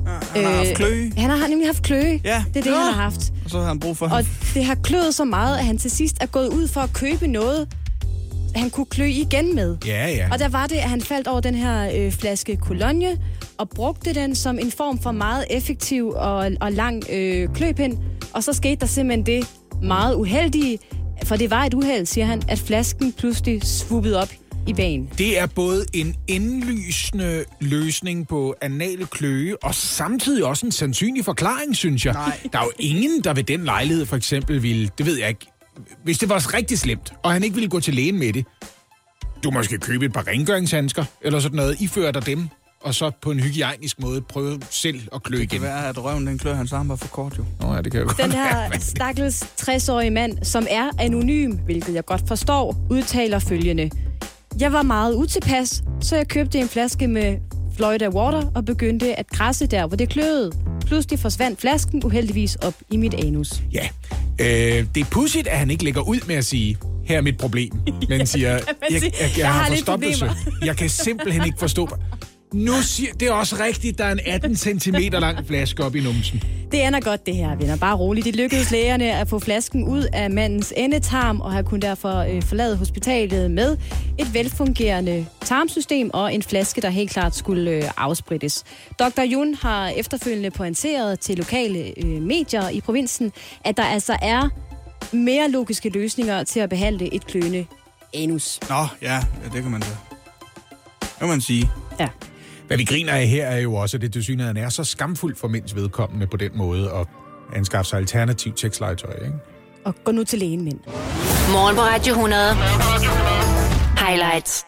[0.07, 2.19] Han har haft kløe, Han har nemlig haft kløe.
[2.23, 2.43] Ja.
[2.53, 2.77] Det er det, Nå.
[2.77, 3.33] han har haft.
[3.45, 4.07] og så har han brug for...
[4.09, 6.93] Og det har kløet så meget, at han til sidst er gået ud for at
[6.93, 7.67] købe noget,
[8.55, 9.77] han kunne klø igen med.
[9.85, 10.27] Ja, ja.
[10.31, 13.17] Og der var det, at han faldt over den her øh, flaske Cologne
[13.57, 17.97] og brugte den som en form for meget effektiv og, og lang øh, kløpind.
[18.33, 19.47] Og så skete der simpelthen det
[19.83, 20.79] meget uheldige,
[21.23, 24.29] for det var et uheld, siger han, at flasken pludselig svuppede op
[24.67, 25.09] i bagen.
[25.17, 31.75] Det er både en indlysende løsning på anale kløe, og samtidig også en sandsynlig forklaring,
[31.75, 32.13] synes jeg.
[32.13, 32.39] Nej.
[32.53, 35.47] Der er jo ingen, der ved den lejlighed for eksempel ville, det ved jeg ikke,
[36.03, 38.45] hvis det var rigtig slemt, og han ikke ville gå til lægen med det,
[39.43, 42.47] du måske købe et par rengøringshandsker, eller sådan noget, iføre dig dem,
[42.83, 45.49] og så på en hygiejnisk måde prøve selv at klø Det igen.
[45.49, 47.45] kan være, at røven den klør hans arm var for kort, jo.
[47.61, 52.05] Nå ja, det kan jo Den her stakkels 60-årige mand, som er anonym, hvilket jeg
[52.05, 53.89] godt forstår, udtaler følgende.
[54.59, 57.37] Jeg var meget utilpas, så jeg købte en flaske med
[57.75, 60.51] Florida Water og begyndte at krasse der, hvor det kløede.
[60.85, 63.61] Pludselig forsvandt flasken uheldigvis op i mit anus.
[63.73, 63.87] Ja,
[64.39, 67.37] øh, det er pudsigt, at han ikke lægger ud med at sige, her er mit
[67.37, 67.71] problem,
[68.09, 70.31] men siger, jeg, jeg, jeg, jeg, jeg har har lidt forstoppelse.
[70.65, 71.89] Jeg kan simpelthen ikke forstå.
[72.53, 76.01] Nu siger, det er også rigtigt, der er en 18 cm lang flaske op i
[76.01, 76.43] numsen.
[76.71, 77.77] Det ender godt, det her, venner.
[77.77, 78.25] Bare roligt.
[78.25, 82.43] Det lykkedes lægerne at få flasken ud af mandens endetarm, og han kunne derfor øh,
[82.43, 83.77] forlade hospitalet med
[84.19, 88.63] et velfungerende tarmsystem og en flaske, der helt klart skulle øh, afsprittes.
[88.99, 89.21] Dr.
[89.21, 93.31] Jun har efterfølgende pointeret til lokale øh, medier i provinsen,
[93.65, 94.49] at der altså er
[95.11, 97.65] mere logiske løsninger til at behandle et kløende
[98.13, 98.59] anus.
[98.69, 99.87] Nå, ja, ja det kan man da.
[100.99, 101.69] Det kan man sige.
[101.99, 102.07] Ja.
[102.71, 105.39] Hvad vi griner af her er jo også, at det til synligheden er så skamfuldt
[105.39, 107.07] for mænds vedkommende på den måde at
[107.55, 109.33] anskaffe sig alternativ tekstlegetøj, ikke?
[109.85, 110.79] Og gå nu til lægen, mænd.
[111.51, 112.41] Morgen på Radio 100.
[114.07, 114.65] Highlights.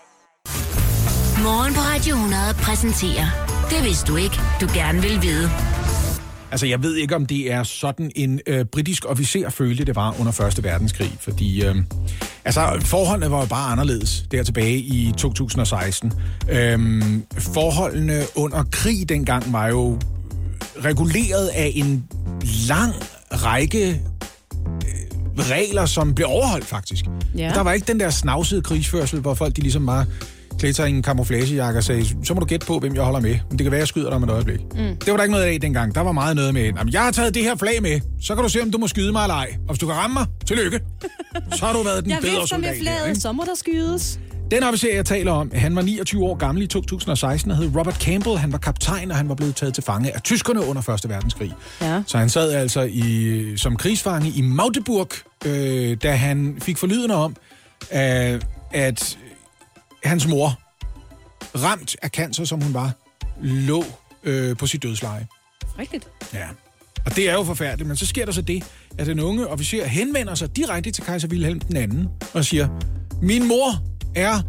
[1.43, 3.27] Morgen på Radio 100 præsenterer
[3.69, 5.49] Det vidste du ikke, du gerne vil vide.
[6.53, 10.15] Altså, jeg ved ikke, om det er sådan en øh, britisk officer følte, det var
[10.19, 10.63] under 1.
[10.63, 11.75] verdenskrig, fordi øh,
[12.45, 16.13] altså, forholdene var jo bare anderledes der tilbage i 2016.
[16.49, 17.03] Øh,
[17.37, 19.99] forholdene under krig dengang var jo
[20.85, 22.07] reguleret af en
[22.67, 22.93] lang
[23.31, 27.05] række øh, regler, som blev overholdt faktisk.
[27.37, 27.51] Ja.
[27.55, 30.05] Der var ikke den der snavsede krigsførsel, hvor folk de ligesom bare
[30.71, 33.35] sig i en camouflagejakke og sagde, så må du gætte på, hvem jeg holder med.
[33.49, 34.59] Men det kan være, jeg skyder dig om et øjeblik.
[34.59, 34.77] Mm.
[34.77, 35.95] Det var der ikke noget af dengang.
[35.95, 38.43] Der var meget noget med, "Jamen, jeg har taget det her flag med, så kan
[38.43, 39.49] du se, om du må skyde mig eller ej.
[39.59, 40.79] Og hvis du kan ramme mig, tillykke.
[41.57, 42.75] Så har du været den Jeg bedre vifter med soldat.
[42.75, 44.19] her, flaget, så må der skydes.
[44.51, 47.95] Den officer, jeg taler om, han var 29 år gammel i 2016 og hed Robert
[47.95, 48.37] Campbell.
[48.37, 51.09] Han var kaptajn, og han var blevet taget til fange af tyskerne under 1.
[51.09, 51.51] verdenskrig.
[51.81, 52.01] Ja.
[52.07, 55.09] Så han sad altså i, som krigsfange i Magdeburg,
[55.45, 57.35] øh, da han fik forlydende om,
[57.93, 59.17] øh, at
[60.03, 60.59] hans mor,
[61.55, 62.91] ramt af cancer, som hun var,
[63.41, 63.83] lå
[64.23, 65.27] øh, på sit dødsleje.
[65.79, 66.07] Rigtigt.
[66.33, 66.47] Ja.
[67.05, 68.63] Og det er jo forfærdeligt, men så sker der så det,
[68.97, 72.67] at den unge officer henvender sig direkte til kejser Wilhelm den anden og siger,
[73.21, 73.81] min mor
[74.15, 74.41] er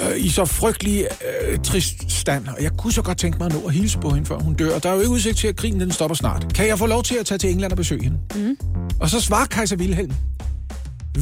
[0.00, 1.06] øh, i så frygtelig
[1.50, 4.10] øh, trist stand, og jeg kunne så godt tænke mig at nå at hilse på
[4.10, 4.74] hende, før hun dør.
[4.74, 6.54] Og der er jo ikke udsigt til, at krigen den stopper snart.
[6.54, 8.18] Kan jeg få lov til at tage til England og besøge hende?
[8.34, 8.56] Mm.
[9.00, 10.12] Og så svarer kejser Wilhelm,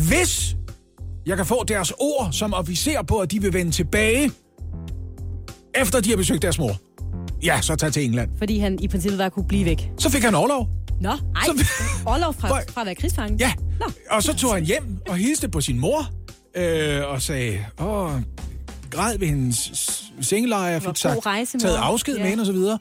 [0.07, 0.57] hvis
[1.31, 4.31] jeg kan få deres ord som officer på, at de vil vende tilbage,
[5.75, 6.77] efter de har besøgt deres mor,
[7.43, 8.31] ja, så tag til England.
[8.39, 9.91] Fordi han i princippet bare kunne blive væk.
[9.99, 10.69] Så fik han overlov.
[11.01, 11.17] Nå, ej.
[11.47, 11.65] Så-
[12.07, 13.37] Orlov fra, fra at være krigsfange.
[13.41, 13.87] Ja, Nå.
[14.11, 16.11] og så tog han hjem og hilste på sin mor,
[16.57, 18.13] øh, og sagde, åh,
[18.91, 19.73] græd ved hendes
[20.21, 22.23] sengeleje, og fik sagt, rejse, taget afsked Ja.
[22.23, 22.79] med hende og så videre.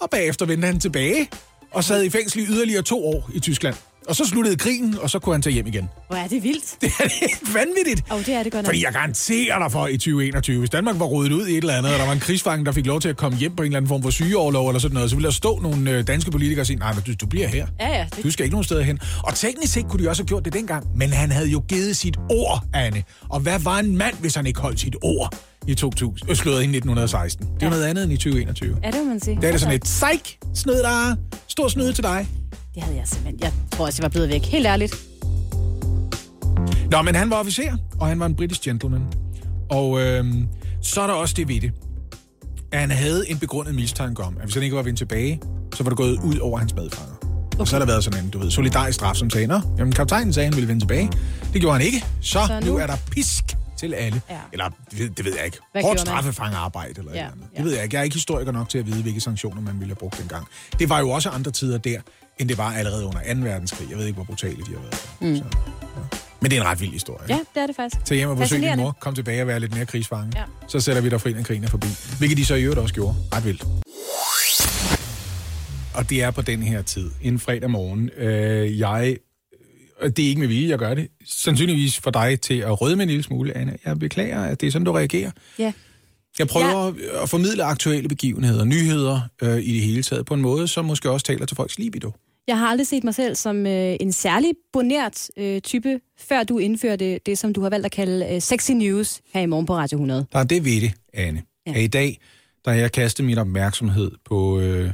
[0.00, 1.28] Og bagefter vendte han tilbage
[1.70, 3.74] og sad i fængsel i yderligere to år i Tyskland.
[4.08, 5.88] Og så sluttede krigen, og så kunne han tage hjem igen.
[6.08, 6.76] Hvor er det vildt.
[6.80, 8.02] Det er helt vanvittigt.
[8.10, 8.66] Åh, oh, det er det godt nok.
[8.66, 11.74] Fordi jeg garanterer dig for i 2021, hvis Danmark var rodet ud i et eller
[11.74, 13.66] andet, og der var en krigsfange, der fik lov til at komme hjem på en
[13.66, 16.30] eller anden form for sygeoverlov eller sådan noget, så ville der stå nogle øh, danske
[16.30, 17.66] politikere og sige, nej, men du, du bliver her.
[17.80, 18.06] Ja, ja.
[18.16, 18.98] Det, Du skal ikke nogen steder hen.
[19.22, 21.96] Og teknisk set kunne de også have gjort det dengang, men han havde jo givet
[21.96, 23.02] sit ord, Anne.
[23.28, 25.36] Og hvad var en mand, hvis han ikke holdt sit ord
[25.66, 27.46] i 2000, øh, slået i 1916?
[27.46, 28.76] Det er jo noget andet end i 2021.
[28.82, 29.36] er det, må man sige.
[29.36, 31.16] Det er det sådan et, psych, snød der,
[31.48, 32.26] stor snyde til dig.
[32.74, 33.40] Det havde jeg simpelthen.
[33.40, 34.44] Jeg tror også, jeg var blevet væk.
[34.44, 34.94] Helt ærligt.
[36.90, 39.02] Nå, men han var officer, og han var en britisk gentleman.
[39.70, 40.48] Og øhm,
[40.82, 41.72] så er der også det ved det,
[42.72, 45.40] at han havde en begrundet mistanke om, at hvis han ikke var vendt tilbage,
[45.74, 47.14] så var det gået ud over hans medfanger.
[47.22, 47.58] Okay.
[47.60, 49.92] Og så har der været sådan en, du ved, solidarisk straf, som sagde, Nå, jamen
[49.92, 51.10] kaptajnen sagde, han ville vende tilbage.
[51.52, 52.04] Det gjorde han ikke.
[52.20, 52.66] Så, Så nu?
[52.66, 54.20] nu- er der pisk til alle.
[54.30, 54.38] Ja.
[54.52, 55.58] Eller, det ved, det ved jeg ikke.
[55.72, 57.44] Hvad Hårdt straffefangearbejde eller Ja, ja, andet.
[57.52, 57.56] ja.
[57.56, 57.94] Det ved jeg ikke.
[57.96, 60.46] Jeg er ikke historiker nok til at vide, hvilke sanktioner man ville have brugt dengang.
[60.78, 62.00] Det var jo også andre tider der,
[62.38, 63.40] end det var allerede under 2.
[63.40, 63.90] verdenskrig.
[63.90, 65.08] Jeg ved ikke, hvor brutale de har været.
[65.20, 65.36] Mm.
[65.36, 65.44] Så,
[65.82, 66.18] ja.
[66.40, 67.26] Men det er en ret vild historie.
[67.28, 68.04] Ja, det er det faktisk.
[68.04, 70.32] Tag hjem og besøg din mor, kom tilbage og være lidt mere krigsfange.
[70.38, 70.44] Ja.
[70.68, 71.86] Så sætter vi dig fri, når krigen er forbi.
[72.18, 73.16] Hvilket de så i øvrigt også gjorde.
[73.34, 73.64] Ret vildt.
[75.94, 78.10] Og det er på den her tid, en fredag morgen.
[78.16, 79.16] Øh, jeg,
[80.02, 81.08] det er ikke med vilje, jeg gør det.
[81.26, 83.76] Sandsynligvis for dig til at rødme en lille smule, Anna.
[83.84, 85.30] Jeg beklager, at det er sådan, du reagerer.
[85.58, 85.72] Ja.
[86.38, 87.22] Jeg prøver ja.
[87.22, 91.10] at formidle aktuelle begivenheder, nyheder øh, i det hele taget, på en måde, som måske
[91.10, 92.12] også taler til folks libido.
[92.46, 96.58] Jeg har aldrig set mig selv som øh, en særlig bonert øh, type, før du
[96.58, 99.74] indførte det, som du har valgt at kalde øh, sexy news her i morgen på
[99.74, 100.26] Radio 100.
[100.32, 101.42] Der er det ved det, Anne.
[101.66, 101.72] Ja.
[101.72, 102.20] At i dag,
[102.64, 104.90] der har jeg kastet min opmærksomhed på øh,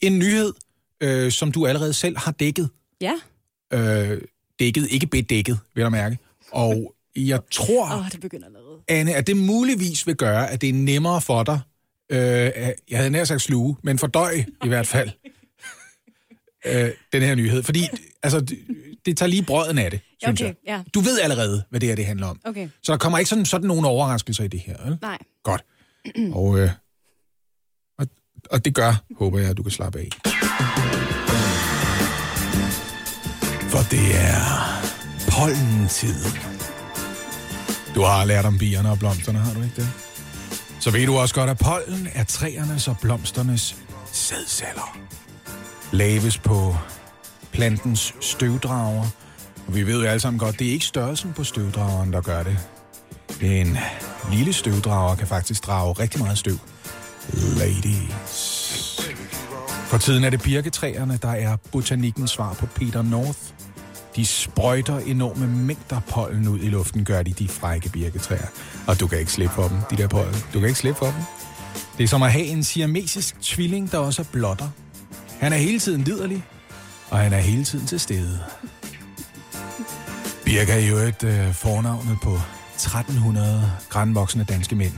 [0.00, 0.52] en nyhed,
[1.00, 2.68] øh, som du allerede selv har dækket.
[3.00, 3.12] Ja.
[3.72, 4.20] Øh,
[4.60, 6.18] dækket, ikke bedækket, vil jeg mærke.
[6.52, 8.78] Og jeg tror, oh, det begynder allerede.
[8.88, 11.60] Anne, at det muligvis vil gøre, at det er nemmere for dig,
[12.10, 12.18] øh,
[12.90, 15.10] jeg havde nær sagt sluge, men fordøj i hvert fald,
[16.66, 17.62] øh, den her nyhed.
[17.62, 17.86] Fordi
[18.22, 18.58] altså, det,
[19.06, 20.76] det tager lige brøden af det, synes Okay, jeg.
[20.76, 20.82] ja.
[20.94, 22.40] Du ved allerede, hvad det her det handler om.
[22.44, 22.68] Okay.
[22.82, 24.76] Så der kommer ikke sådan, sådan nogle overraskelser i det her.
[24.84, 24.98] Vel?
[25.02, 25.18] Nej.
[25.44, 25.64] Godt.
[26.32, 26.70] Og, øh,
[27.98, 28.06] og,
[28.50, 30.08] og det gør, håber jeg, at du kan slappe af.
[33.70, 34.40] For det er
[35.30, 36.14] pollen-tid.
[37.94, 39.88] Du har lært om bierne og blomsterne, har du ikke det?
[40.80, 43.76] Så ved du også godt, at pollen er træernes og blomsternes
[44.12, 44.98] sædceller.
[45.92, 46.76] Laves på
[47.52, 49.06] plantens støvdrager.
[49.66, 52.42] Og vi ved jo alle sammen godt, det er ikke størrelsen på støvdrageren, der gør
[52.42, 52.58] det.
[53.40, 53.78] En
[54.30, 56.58] lille støvdrager kan faktisk drage rigtig meget støv.
[57.58, 58.66] Ladies.
[59.86, 63.38] For tiden er det birketræerne, der er botanikkens svar på Peter North.
[64.16, 68.46] De sprøjter enorme mængder pollen ud i luften, gør de de frække birketræer.
[68.86, 70.34] Og du kan ikke slippe for dem, de der pollen.
[70.52, 71.22] Du kan ikke slippe for dem.
[71.98, 74.68] Det er som at have en siamesisk tvilling, der også er blotter.
[75.38, 76.44] Han er hele tiden liderlig,
[77.10, 78.40] og han er hele tiden til stede.
[80.44, 82.38] Birke er jo et øh, fornavnet på
[82.74, 84.92] 1300 grænvoksne danske mænd.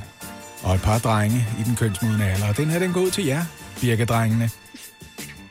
[0.63, 2.49] Og et par drenge i den kønsmodne alder.
[2.49, 3.45] Og den her, den går ud til jer,
[3.81, 4.51] birkedrengene.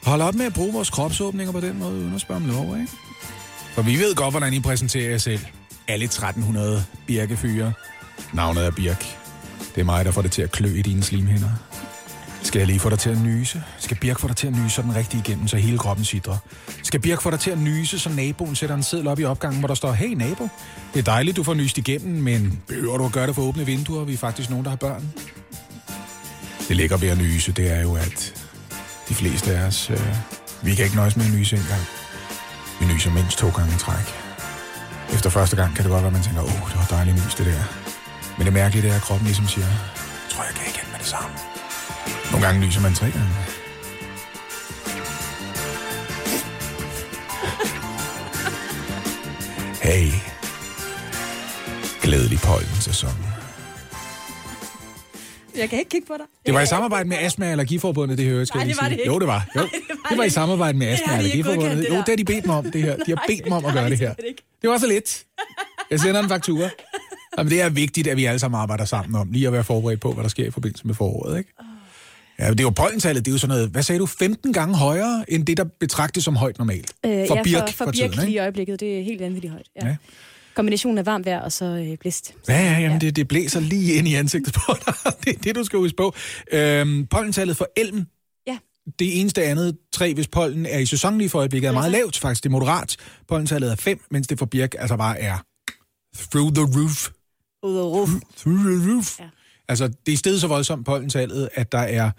[0.03, 2.77] Hold op med at bruge vores kropsåbninger på den måde, uden at spørge om lov,
[2.79, 2.91] ikke?
[3.73, 5.39] For vi ved godt, hvordan I præsenterer jer selv.
[5.88, 7.73] Alle 1300 birkefyre.
[8.33, 9.05] Navnet er Birk.
[9.75, 11.49] Det er mig, der får det til at klø i dine slimhinder.
[12.47, 13.63] Skal jeg lige få dig til at nyse?
[13.79, 16.37] Skal Birk få dig til at nyse den rigtigt igennem, så hele kroppen sidder?
[16.83, 19.59] Skal Birk få dig til at nyse, så naboen sætter en seddel op i opgangen,
[19.59, 20.47] hvor der står, hey nabo,
[20.93, 23.65] det er dejligt, du får nyst igennem, men behøver du at gøre det for åbne
[23.65, 24.03] vinduer?
[24.03, 25.13] Vi er faktisk nogen, der har børn.
[26.67, 28.33] Det ligger ved at nyse, det er jo, at
[29.09, 30.15] de fleste af os, øh,
[30.61, 31.81] vi kan ikke nøjes med at nyse engang.
[32.79, 34.07] Vi nyser mindst to gange i træk.
[35.13, 37.25] Efter første gang kan det godt være, at man tænker, åh, oh, det var dejligt
[37.25, 37.63] nys, det der.
[38.37, 39.67] Men det mærkelige det er, at kroppen ligesom siger,
[40.29, 41.56] tror, jeg kan igen med det samme.
[42.38, 43.29] Nogle gange nyser man tre gange.
[49.81, 50.11] Hey,
[52.01, 53.09] Glædelig pollen-sæson.
[55.57, 56.25] Jeg kan ikke kigge på dig.
[56.45, 58.88] Det var i samarbejde med Astma- og Allergiforbundet, det hører jeg, skal Nej, det var
[58.89, 59.05] det ikke.
[59.07, 59.47] Jo, det var.
[59.55, 59.61] Jo.
[59.61, 61.77] Nej, det var det var i samarbejde med Astma- og Allergiforbundet.
[61.77, 61.97] det Jo, der.
[62.03, 62.95] det har de bedt mig om, det her.
[62.95, 64.09] De har bedt mig om at gøre det her.
[64.09, 64.13] er.
[64.61, 65.23] Det var så lidt.
[65.91, 66.69] Jeg sender en faktura.
[67.38, 70.01] Jamen, det er vigtigt, at vi alle sammen arbejder sammen om lige at være forberedt
[70.01, 71.53] på, hvad der sker i forbindelse med foråret, ikke?
[72.39, 74.75] Ja, det er jo pollentallet, det er jo sådan noget, hvad sagde du, 15 gange
[74.77, 76.93] højere, end det, der betragtes som højt normalt.
[77.05, 78.41] Øh, for ja, birk for, for, for birk tiden, lige i ikke?
[78.41, 78.79] øjeblikket.
[78.79, 79.67] Det er helt vanvittigt højt.
[79.81, 79.88] Ja.
[79.88, 79.95] Ja.
[80.55, 82.33] Kombinationen af varmt vejr og så øh, blæst.
[82.49, 84.93] Ja, ja, jamen, det, det blæser lige ind i ansigtet på dig.
[85.23, 86.13] Det er det, du skal huske på.
[86.51, 88.05] Øhm, pollentallet for elm,
[88.47, 88.57] Ja.
[88.99, 92.17] det eneste andet træ, hvis pollen er i sæson lige for øjeblikket, er meget lavt
[92.19, 92.43] faktisk.
[92.43, 92.97] Det er moderat.
[93.27, 95.38] Pollentallet er 5, mens det for birk altså bare er
[96.31, 97.09] through the roof.
[97.63, 98.09] Ud af ruf.
[98.38, 99.19] Through the roof.
[99.19, 99.25] Ja.
[99.70, 102.11] Altså, det er stedet så voldsomt pollentallet, at der er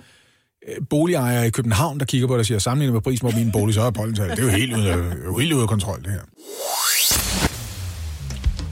[0.69, 3.53] øh, boligejere i København, der kigger på det og siger, sammenlignet med prisen på min
[3.53, 4.37] bolig, så er pollentallet.
[4.37, 4.99] Det er jo helt ude af,
[5.41, 6.21] helt ude af kontrol, det her.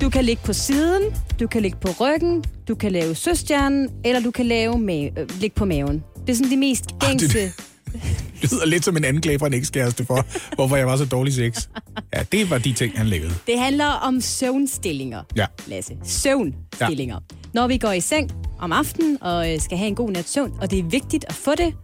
[0.01, 1.03] Du kan ligge på siden,
[1.41, 5.41] du kan ligge på ryggen, du kan lave søstjernen, eller du kan lave ma- øh,
[5.41, 6.05] ligge på maven.
[6.27, 7.53] Det er sådan de mest Ah, det- gængse...
[8.43, 11.35] Det lyder lidt som en anklage fra en ekskæreste for, hvorfor jeg var så dårlig
[11.35, 11.69] sex.
[12.15, 13.35] Ja, det var de ting, han lavede.
[13.47, 15.47] Det handler om søvnstillinger, Ja.
[15.67, 15.97] Lasse.
[16.05, 17.19] Søvnstillinger.
[17.31, 17.36] Ja.
[17.57, 20.53] Når vi går i seng om aftenen og øh, skal have en god nat søvn,
[20.61, 21.75] og det er vigtigt at få det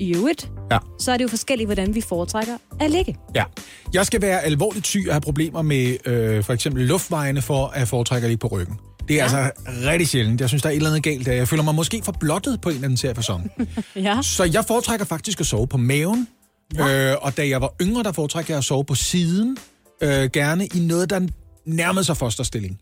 [0.00, 0.78] i øvrigt, Ja.
[0.98, 3.16] så er det jo forskelligt, hvordan vi foretrækker at ligge.
[3.34, 3.44] Ja.
[3.92, 7.88] Jeg skal være alvorligt syg og have problemer med øh, for eksempel luftvejene for at
[7.88, 8.76] foretrække at ligge på ryggen.
[9.08, 9.22] Det er ja.
[9.22, 9.50] altså
[9.90, 10.40] rigtig sjældent.
[10.40, 11.32] Jeg synes, der er et eller andet galt der.
[11.32, 13.50] Jeg føler mig måske for blottet på en eller anden seriefasson.
[13.96, 14.18] Ja.
[14.22, 16.28] Så jeg foretrækker faktisk at sove på maven.
[16.76, 17.12] Ja.
[17.12, 19.56] Øh, og da jeg var yngre, der foretrækker jeg at sove på siden.
[20.00, 21.20] Øh, gerne i noget, der
[21.66, 22.78] nærmede sig fosterstilling.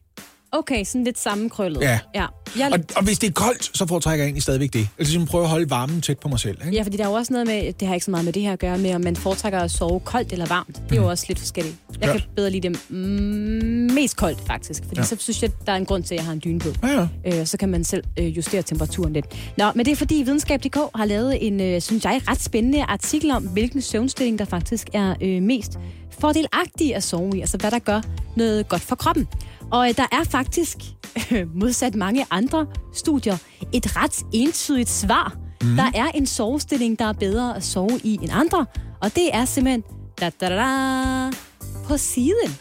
[0.55, 1.81] Okay, sådan lidt sammenkrøllet.
[1.81, 1.99] Ja.
[2.15, 2.27] ja.
[2.59, 4.81] Jeg, Og, og hvis det er koldt, så foretrækker jeg egentlig stadigvæk det.
[4.81, 6.59] Altså ligesom prøve at holde varmen tæt på mig selv.
[6.65, 6.77] Ikke?
[6.77, 8.43] Ja, fordi der er jo også noget med, det har ikke så meget med det
[8.43, 10.83] her at gøre med, om man foretrækker at sove koldt eller varmt.
[10.91, 11.77] Det er jo også lidt forskelligt.
[12.01, 12.07] Jeg.
[12.07, 12.13] Ja.
[12.13, 12.97] kan bedre lide det mm,
[13.95, 14.83] mest koldt, faktisk.
[14.85, 15.05] Fordi ja.
[15.05, 16.69] så synes jeg, der er en grund til, at jeg har en dyne på.
[16.83, 17.41] Ja, ja.
[17.41, 19.27] Øh, så kan man selv øh, justere temperaturen lidt.
[19.59, 23.31] Nå, men det er fordi Videnskab.dk har lavet en, øh, synes jeg, ret spændende artikel
[23.31, 25.79] om, hvilken søvnstilling, der faktisk er øh, mest
[26.19, 27.41] fordelagtig at sove i.
[27.41, 28.01] Altså, hvad der gør
[28.37, 29.29] noget godt for kroppen.
[29.75, 30.77] Og øh, der er faktisk,
[31.33, 33.37] øh, modsat mange andre studier,
[33.73, 35.37] et ret entydigt svar.
[35.63, 35.77] Mm.
[35.77, 38.67] Der er en sovestilling, der er bedre at sove i end andre.
[39.01, 39.85] Og det er simpelthen
[40.21, 41.31] da, da, da, da,
[41.89, 42.59] på siden.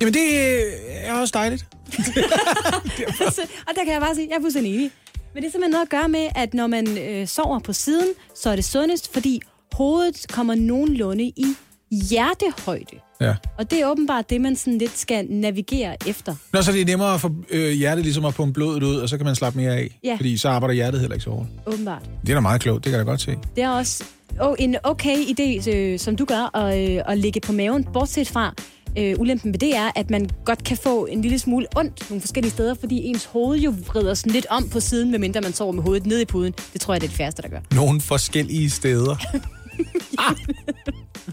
[0.00, 1.66] Jamen, det øh, er også dejligt.
[3.68, 4.90] og der kan jeg bare sige, jeg er fuldstændig enig.
[5.34, 8.08] Men det er simpelthen noget at gøre med, at når man øh, sover på siden,
[8.34, 9.40] så er det sundest, fordi
[9.72, 11.56] hovedet kommer nogenlunde i
[11.90, 13.03] hjertehøjde.
[13.20, 13.34] Ja.
[13.58, 16.34] Og det er åbenbart det, man sådan lidt skal navigere efter.
[16.52, 19.16] Nå, så det er nemmere for øh, hjertet ligesom at pumpe blodet ud, og så
[19.16, 19.98] kan man slappe mere af.
[20.04, 20.16] Ja.
[20.16, 21.48] Fordi så arbejder hjertet heller ikke så hårdt.
[21.66, 22.02] Åbenbart.
[22.22, 23.36] Det er da meget klogt, det kan jeg da godt se.
[23.56, 24.04] Det er også
[24.40, 27.84] oh, en okay idé, øh, som du gør, at, øh, at ligge på maven.
[27.92, 28.54] Bortset fra,
[28.98, 32.20] øh, ulempen ved det er, at man godt kan få en lille smule ondt nogle
[32.20, 35.72] forskellige steder, fordi ens hoved jo vrider sådan lidt om på siden, medmindre man sover
[35.72, 36.54] med hovedet nede i puden.
[36.72, 37.60] Det tror jeg, det er det færreste, der gør.
[37.74, 39.16] Nogle forskellige steder.
[40.18, 40.36] ah.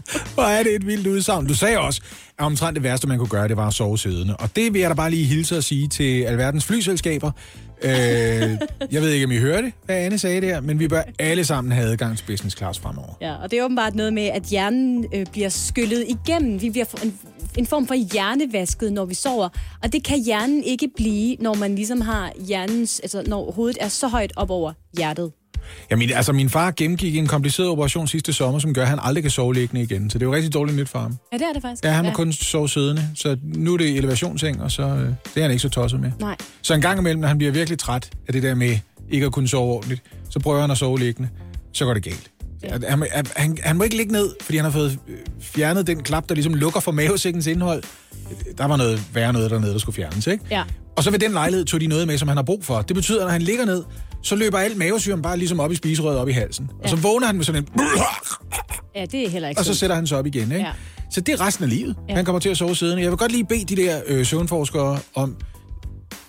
[0.34, 1.46] Hvor er det et vildt udsagn.
[1.46, 2.02] Du sagde også,
[2.38, 4.36] at omtrent det værste, man kunne gøre, det var at sove siddende.
[4.36, 7.30] Og det vil jeg da bare lige hilse og sige til alverdens flyselskaber.
[7.82, 7.90] Øh,
[8.90, 11.44] jeg ved ikke, om I hører det, hvad Anne sagde der, men vi bør alle
[11.44, 13.14] sammen have adgang til business class fremover.
[13.20, 16.62] Ja, og det er åbenbart noget med, at hjernen øh, bliver skyllet igennem.
[16.62, 17.18] Vi bliver en,
[17.58, 19.48] en form for hjernevasket, når vi sover.
[19.82, 23.88] Og det kan hjernen ikke blive, når man ligesom har hjernens, altså når hovedet er
[23.88, 25.32] så højt op over hjertet.
[25.90, 28.98] Ja, min, altså, min far gennemgik en kompliceret operation sidste sommer, som gør, at han
[29.02, 30.10] aldrig kan sove liggende igen.
[30.10, 31.16] Så det er jo rigtig dårligt nyt for ham.
[31.32, 31.84] Ja, det er det faktisk.
[31.84, 32.14] Ja, han må ja.
[32.14, 35.62] kun sove siddende, så nu er det elevationsseng, og så øh, det er han ikke
[35.62, 36.12] så tosset med.
[36.20, 36.36] Nej.
[36.62, 38.78] Så en gang imellem, når han bliver virkelig træt af det der med
[39.10, 41.28] ikke at kunne sove ordentligt, så prøver han at sove liggende,
[41.72, 42.30] så går det galt.
[42.62, 42.68] Ja.
[42.88, 46.02] Han, han, han, han må ikke ligge ned, fordi han har fået øh, fjernet den
[46.02, 47.82] klap, der ligesom lukker for mavesækkens indhold.
[48.58, 50.44] Der var noget værre noget dernede, der skulle fjernes, ikke?
[50.50, 50.62] Ja.
[50.96, 52.82] Og så ved den lejlighed tog de noget med, som han har brug for.
[52.82, 53.82] Det betyder, at når han ligger ned,
[54.22, 56.70] så løber alt mavesyren bare ligesom op i spiserøret op i halsen.
[56.78, 56.82] Ja.
[56.84, 57.68] Og så vågner han med sådan en...
[58.94, 60.56] Ja, det er heller ikke Og så sætter han sig op igen, ikke?
[60.64, 60.72] Ja.
[61.10, 61.96] Så det er resten af livet.
[62.08, 62.14] Ja.
[62.14, 63.02] Han kommer til at sove siddende.
[63.02, 65.36] Jeg vil godt lige bede de der øh, søvnforskere om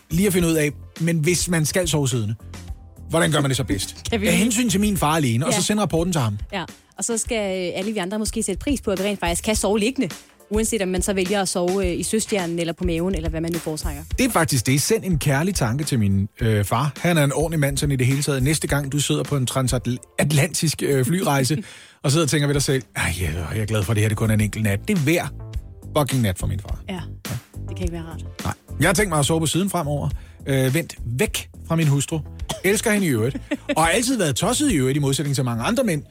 [0.10, 2.36] lige at finde ud af, men hvis man skal sove siddende,
[3.10, 3.96] hvordan gør man det så bedst?
[4.12, 5.58] Kan vi lige- hensyn til min far alene, og Ja.
[5.60, 6.38] så sende rapporten til ham.
[6.54, 6.64] Ja,
[6.98, 7.38] og så skal
[7.68, 10.10] øh, alle vi andre måske sætte pris på, at vi rent faktisk kan sove liggende.
[10.54, 13.42] Uanset om man så vælger at sove øh, i søstjernen eller på maven, eller hvad
[13.42, 14.04] man nu foretrækker.
[14.18, 14.82] Det er faktisk det.
[14.82, 16.92] Send en kærlig tanke til min øh, far.
[16.98, 18.44] Han er en ordentlig mand sådan i det hele taget.
[18.44, 21.64] Næste gang du sidder på en transatlantisk øh, flyrejse,
[22.04, 24.08] og sidder og tænker ved dig selv, Ej, jeg, jeg er glad for, det her
[24.08, 24.80] det kun er en enkelt nat.
[24.88, 25.28] Det er hver
[25.98, 26.84] fucking nat for min far.
[26.90, 27.02] Ja,
[27.70, 28.26] det kan ikke være rart.
[28.44, 28.54] Nej.
[28.80, 30.10] Jeg har tænkt mig at sove på siden fremover.
[30.48, 32.20] Øh, vendt væk fra min hustru.
[32.64, 33.38] Elsker hende i øvrigt.
[33.76, 36.04] Og har altid været tosset i øvrigt, i modsætning til mange andre mænd.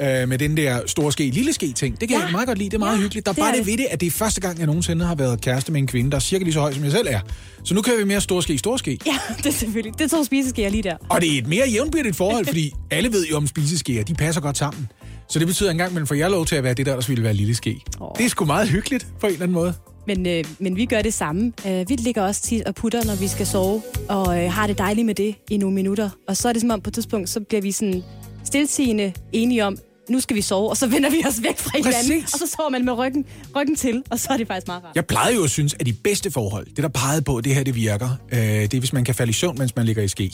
[0.00, 2.00] Øh, med den der store ske, lille ske ting.
[2.00, 2.22] Det kan ja.
[2.24, 2.70] Jeg meget godt lide.
[2.70, 3.26] Det er meget Ja, hyggeligt.
[3.26, 3.66] Der er det bare det det.
[3.66, 6.10] ved det, at det er første gang, jeg nogensinde har været kæreste med en kvinde,
[6.10, 7.20] der er cirka lige så høj, som jeg selv er.
[7.64, 8.98] Så nu kører vi mere stor ske, stor ske.
[9.06, 9.98] Ja, det er selvfølgelig.
[9.98, 10.96] Det er to spiseskeer lige der.
[11.08, 14.40] Og det er et mere jævnbyrdigt forhold, fordi alle ved jo om spiseskeer, de passer
[14.40, 14.88] godt sammen.
[15.28, 17.24] Så det betyder engang, men får jeg lov til at være det der, der ville
[17.24, 17.80] være lille ske.
[18.00, 18.08] Åh.
[18.18, 19.74] Det er sgu meget hyggeligt på en eller anden måde.
[20.06, 21.52] Men, øh, men vi gør det samme.
[21.66, 24.78] Øh, vi ligger også tit og putter, når vi skal sove, og øh, har det
[24.78, 26.10] dejligt med det i nogle minutter.
[26.28, 28.02] Og så er det som om på et tidspunkt, så bliver vi sådan
[28.50, 29.76] stiltigende enige om,
[30.08, 32.22] nu skal vi sove, og så vender vi os væk fra hinanden.
[32.22, 32.34] Præcis.
[32.34, 33.24] Og så sover man med ryggen,
[33.56, 34.92] ryggen til, og så er det faktisk meget rart.
[34.94, 37.54] Jeg plejede jo at synes, at de bedste forhold, det der pegede på, at det
[37.54, 40.02] her det virker, øh, det er, hvis man kan falde i søvn, mens man ligger
[40.02, 40.32] i ske.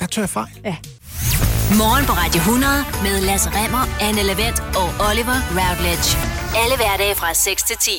[0.00, 0.48] Der tør jeg fejl.
[0.64, 0.76] Ja.
[1.82, 2.72] Morgen på Radio 100
[3.02, 6.08] med Lasse Remmer, Anne Lavendt og Oliver Routledge.
[6.62, 7.90] Alle hverdage fra 6 til 10.